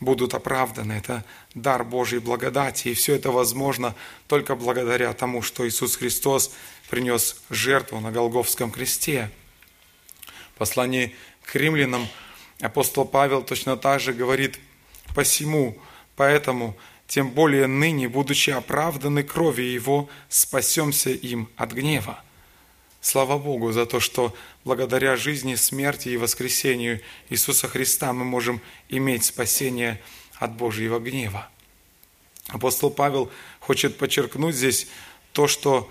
будут 0.00 0.34
оправданы. 0.34 0.92
Это 0.92 1.24
дар 1.54 1.84
Божьей 1.84 2.18
благодати. 2.18 2.88
И 2.88 2.94
все 2.94 3.14
это 3.14 3.30
возможно 3.30 3.94
только 4.28 4.54
благодаря 4.54 5.12
тому, 5.12 5.42
что 5.42 5.66
Иисус 5.66 5.96
Христос 5.96 6.52
принес 6.90 7.42
жертву 7.50 8.00
на 8.00 8.10
Голговском 8.10 8.70
кресте. 8.70 9.30
В 10.54 10.58
послании 10.58 11.14
к 11.44 11.54
римлянам 11.54 12.08
апостол 12.60 13.04
Павел 13.04 13.42
точно 13.42 13.76
так 13.76 14.00
же 14.00 14.12
говорит, 14.12 14.58
«Посему, 15.14 15.78
поэтому, 16.16 16.76
тем 17.06 17.30
более 17.30 17.66
ныне, 17.66 18.08
будучи 18.08 18.50
оправданы 18.50 19.22
кровью 19.22 19.70
Его, 19.70 20.08
спасемся 20.28 21.10
им 21.10 21.48
от 21.56 21.72
гнева». 21.72 22.20
Слава 23.00 23.38
Богу 23.38 23.70
за 23.70 23.86
то, 23.86 24.00
что 24.00 24.34
благодаря 24.64 25.16
жизни, 25.16 25.54
смерти 25.54 26.08
и 26.08 26.16
воскресению 26.16 27.00
Иисуса 27.30 27.68
Христа 27.68 28.12
мы 28.12 28.24
можем 28.24 28.60
иметь 28.88 29.24
спасение 29.24 30.02
от 30.34 30.56
Божьего 30.56 30.98
гнева. 30.98 31.48
Апостол 32.48 32.90
Павел 32.90 33.30
хочет 33.60 33.96
подчеркнуть 33.96 34.56
здесь 34.56 34.88
то, 35.32 35.46
что 35.46 35.88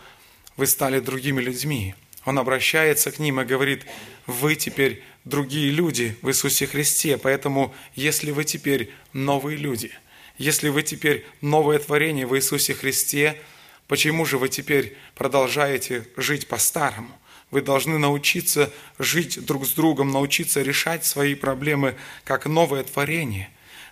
вы 0.57 0.67
стали 0.67 0.99
другими 0.99 1.41
людьми. 1.41 1.95
Он 2.25 2.39
обращается 2.39 3.11
к 3.11 3.19
ним 3.19 3.39
и 3.39 3.45
говорит, 3.45 3.85
вы 4.25 4.55
теперь 4.55 5.03
другие 5.23 5.71
люди 5.71 6.17
в 6.21 6.29
Иисусе 6.29 6.67
Христе, 6.67 7.17
поэтому 7.17 7.73
если 7.95 8.31
вы 8.31 8.43
теперь 8.43 8.91
новые 9.13 9.57
люди, 9.57 9.91
если 10.37 10.69
вы 10.69 10.83
теперь 10.83 11.25
новое 11.41 11.79
творение 11.79 12.25
в 12.25 12.35
Иисусе 12.35 12.73
Христе– 12.73 13.39
Почему 13.87 14.25
же 14.25 14.37
вы 14.37 14.49
теперь 14.49 14.97
продолжаете 15.13 16.07
жить 16.17 16.47
по-старому? 16.47 17.09
Вы 17.51 17.61
должны 17.61 17.99
научиться 17.99 18.73
жить 18.97 19.45
друг 19.45 19.65
с 19.67 19.71
другом, 19.71 20.11
научиться 20.11 20.61
решать 20.63 21.05
свои 21.05 21.35
проблемы 21.35 21.95
как 22.23 22.47
новое 22.47 22.83
творение. 22.83 23.49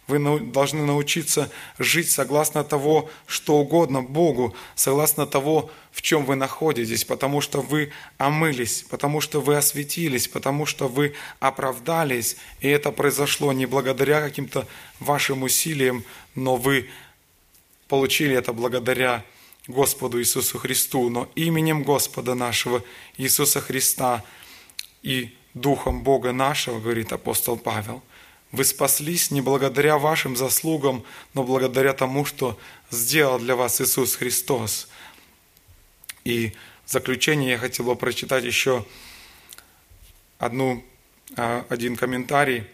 Вы 0.07 0.19
должны 0.39 0.85
научиться 0.85 1.49
жить 1.79 2.11
согласно 2.11 2.63
того, 2.63 3.09
что 3.25 3.55
угодно 3.55 4.01
Богу, 4.01 4.53
согласно 4.75 5.25
того, 5.25 5.71
в 5.91 6.01
чем 6.01 6.25
вы 6.25 6.35
находитесь, 6.35 7.05
потому 7.05 7.39
что 7.39 7.61
вы 7.61 7.91
омылись, 8.17 8.83
потому 8.89 9.21
что 9.21 9.39
вы 9.39 9.55
осветились, 9.55 10.27
потому 10.27 10.65
что 10.65 10.89
вы 10.89 11.13
оправдались. 11.39 12.35
И 12.59 12.67
это 12.67 12.91
произошло 12.91 13.53
не 13.53 13.65
благодаря 13.65 14.19
каким-то 14.21 14.67
вашим 14.99 15.43
усилиям, 15.43 16.03
но 16.35 16.57
вы 16.57 16.89
получили 17.87 18.35
это 18.35 18.51
благодаря 18.51 19.23
Господу 19.67 20.19
Иисусу 20.19 20.59
Христу, 20.59 21.09
но 21.09 21.29
именем 21.35 21.83
Господа 21.83 22.35
нашего 22.35 22.83
Иисуса 23.17 23.61
Христа 23.61 24.23
и 25.01 25.33
Духом 25.53 26.03
Бога 26.03 26.33
нашего, 26.33 26.79
говорит 26.79 27.13
апостол 27.13 27.55
Павел, 27.55 28.01
вы 28.53 28.63
спаслись 28.65 29.31
не 29.31 29.41
благодаря 29.41 29.97
вашим 29.97 30.35
заслугам, 30.35 31.03
но 31.33 31.43
благодаря 31.43 31.91
тому, 31.91 32.23
что 32.23 32.57
сделал 32.91 33.39
для 33.39 33.55
вас 33.55 33.81
Иисус 33.81 34.15
Христос. 34.15 34.87
И 36.23 36.53
в 36.85 36.91
заключение 36.91 37.53
я 37.53 37.57
хотел 37.57 37.87
бы 37.87 37.95
прочитать 37.95 38.43
еще 38.43 38.85
одну, 40.37 40.85
а, 41.35 41.65
один 41.67 41.95
комментарий, 41.95 42.67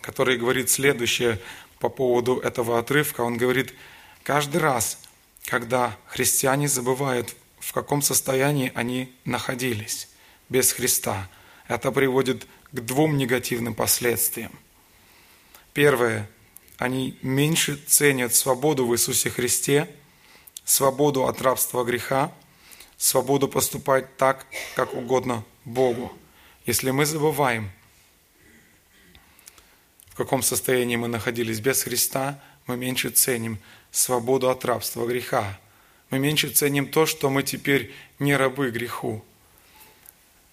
который 0.00 0.38
говорит 0.38 0.70
следующее 0.70 1.38
по 1.78 1.90
поводу 1.90 2.38
этого 2.38 2.78
отрывка. 2.78 3.20
Он 3.20 3.36
говорит, 3.36 3.74
каждый 4.22 4.62
раз, 4.62 4.98
когда 5.44 5.98
христиане 6.06 6.66
забывают, 6.66 7.36
в 7.60 7.74
каком 7.74 8.00
состоянии 8.00 8.72
они 8.74 9.14
находились 9.26 10.08
без 10.48 10.72
Христа. 10.72 11.28
Это 11.68 11.92
приводит 11.92 12.46
к 12.72 12.80
двум 12.80 13.16
негативным 13.16 13.74
последствиям. 13.74 14.52
Первое. 15.72 16.28
Они 16.78 17.16
меньше 17.22 17.76
ценят 17.76 18.34
свободу 18.34 18.86
в 18.86 18.94
Иисусе 18.94 19.30
Христе, 19.30 19.88
свободу 20.64 21.26
от 21.26 21.40
рабства 21.40 21.84
греха, 21.84 22.32
свободу 22.96 23.46
поступать 23.48 24.16
так, 24.16 24.46
как 24.74 24.94
угодно 24.94 25.44
Богу. 25.64 26.12
Если 26.66 26.90
мы 26.90 27.06
забываем, 27.06 27.70
в 30.06 30.14
каком 30.14 30.42
состоянии 30.42 30.96
мы 30.96 31.08
находились 31.08 31.60
без 31.60 31.82
Христа, 31.82 32.42
мы 32.66 32.76
меньше 32.76 33.10
ценим 33.10 33.58
свободу 33.90 34.50
от 34.50 34.64
рабства 34.64 35.06
греха. 35.06 35.58
Мы 36.10 36.18
меньше 36.18 36.48
ценим 36.50 36.88
то, 36.88 37.06
что 37.06 37.30
мы 37.30 37.42
теперь 37.42 37.92
не 38.18 38.36
рабы 38.36 38.70
греху. 38.70 39.24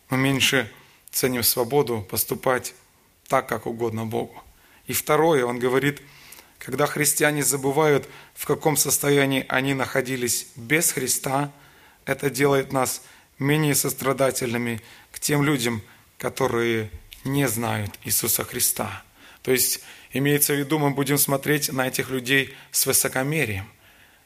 Мы 0.09 0.17
меньше 0.17 0.71
ценим 1.11 1.43
свободу 1.43 2.05
поступать 2.09 2.73
так, 3.27 3.47
как 3.47 3.65
угодно 3.65 4.05
Богу. 4.05 4.43
И 4.87 4.93
второе, 4.93 5.45
он 5.45 5.59
говорит, 5.59 6.01
когда 6.57 6.85
христиане 6.85 7.43
забывают, 7.43 8.07
в 8.33 8.45
каком 8.45 8.75
состоянии 8.77 9.45
они 9.49 9.73
находились 9.73 10.47
без 10.55 10.91
Христа, 10.91 11.51
это 12.05 12.29
делает 12.29 12.73
нас 12.73 13.01
менее 13.37 13.75
сострадательными 13.75 14.81
к 15.11 15.19
тем 15.19 15.43
людям, 15.43 15.81
которые 16.17 16.89
не 17.23 17.47
знают 17.47 17.97
Иисуса 18.03 18.43
Христа. 18.43 19.03
То 19.41 19.51
есть 19.51 19.81
Имеется 20.11 20.53
в 20.53 20.57
виду, 20.57 20.79
мы 20.79 20.89
будем 20.89 21.17
смотреть 21.17 21.71
на 21.71 21.87
этих 21.87 22.09
людей 22.09 22.55
с 22.71 22.85
высокомерием. 22.85 23.69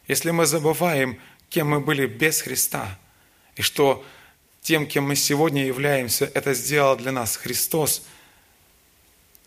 Если 0.07 0.31
мы 0.31 0.45
забываем, 0.45 1.19
кем 1.49 1.69
мы 1.69 1.81
были 1.81 2.07
без 2.07 2.41
Христа, 2.41 2.97
и 3.55 3.61
что 3.61 4.03
тем, 4.64 4.88
кем 4.88 5.03
мы 5.03 5.16
сегодня 5.16 5.66
являемся, 5.66 6.32
это 6.34 6.53
сделал 6.53 6.95
для 6.95 7.11
нас 7.11 7.38
Христос, 7.38 8.03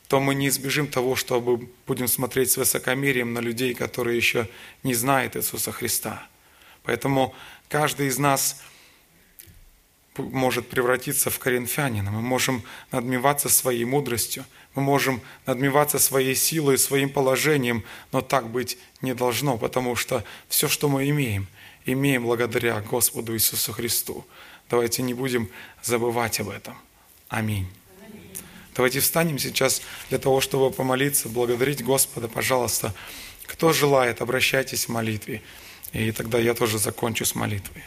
то 0.06 0.20
мы 0.20 0.36
не 0.36 0.46
избежим 0.48 0.86
того, 0.86 1.16
чтобы 1.16 1.68
будем 1.86 2.06
смотреть 2.06 2.52
с 2.52 2.56
высокомерием 2.56 3.32
на 3.32 3.40
людей, 3.40 3.74
которые 3.74 4.16
еще 4.16 4.48
не 4.84 4.94
знают 4.94 5.36
Иисуса 5.36 5.72
Христа. 5.72 6.24
Поэтому 6.84 7.34
каждый 7.68 8.06
из 8.06 8.18
нас– 8.18 8.62
может 10.18 10.68
превратиться 10.68 11.30
в 11.30 11.38
коринфянина. 11.38 12.10
Мы 12.10 12.22
можем 12.22 12.62
надмеваться 12.92 13.48
своей 13.48 13.84
мудростью, 13.84 14.44
мы 14.74 14.82
можем 14.82 15.20
надмеваться 15.46 15.98
своей 15.98 16.34
силой, 16.34 16.78
своим 16.78 17.10
положением, 17.10 17.84
но 18.12 18.20
так 18.20 18.48
быть 18.48 18.78
не 19.00 19.14
должно, 19.14 19.58
потому 19.58 19.96
что 19.96 20.24
все, 20.48 20.68
что 20.68 20.88
мы 20.88 21.08
имеем, 21.08 21.46
имеем 21.84 22.24
благодаря 22.24 22.80
Господу 22.80 23.34
Иисусу 23.34 23.72
Христу. 23.72 24.26
Давайте 24.68 25.02
не 25.02 25.14
будем 25.14 25.48
забывать 25.82 26.40
об 26.40 26.48
этом. 26.48 26.76
Аминь. 27.28 27.66
Давайте 28.74 29.00
встанем 29.00 29.38
сейчас 29.38 29.80
для 30.10 30.18
того, 30.18 30.40
чтобы 30.40 30.70
помолиться, 30.70 31.28
благодарить 31.28 31.82
Господа, 31.82 32.28
пожалуйста, 32.28 32.94
Кто 33.46 33.72
желает, 33.72 34.20
обращайтесь 34.20 34.86
в 34.86 34.88
молитве. 34.90 35.40
И 35.92 36.10
тогда 36.12 36.38
я 36.38 36.52
тоже 36.52 36.78
закончу 36.78 37.24
с 37.24 37.34
молитвой. 37.34 37.84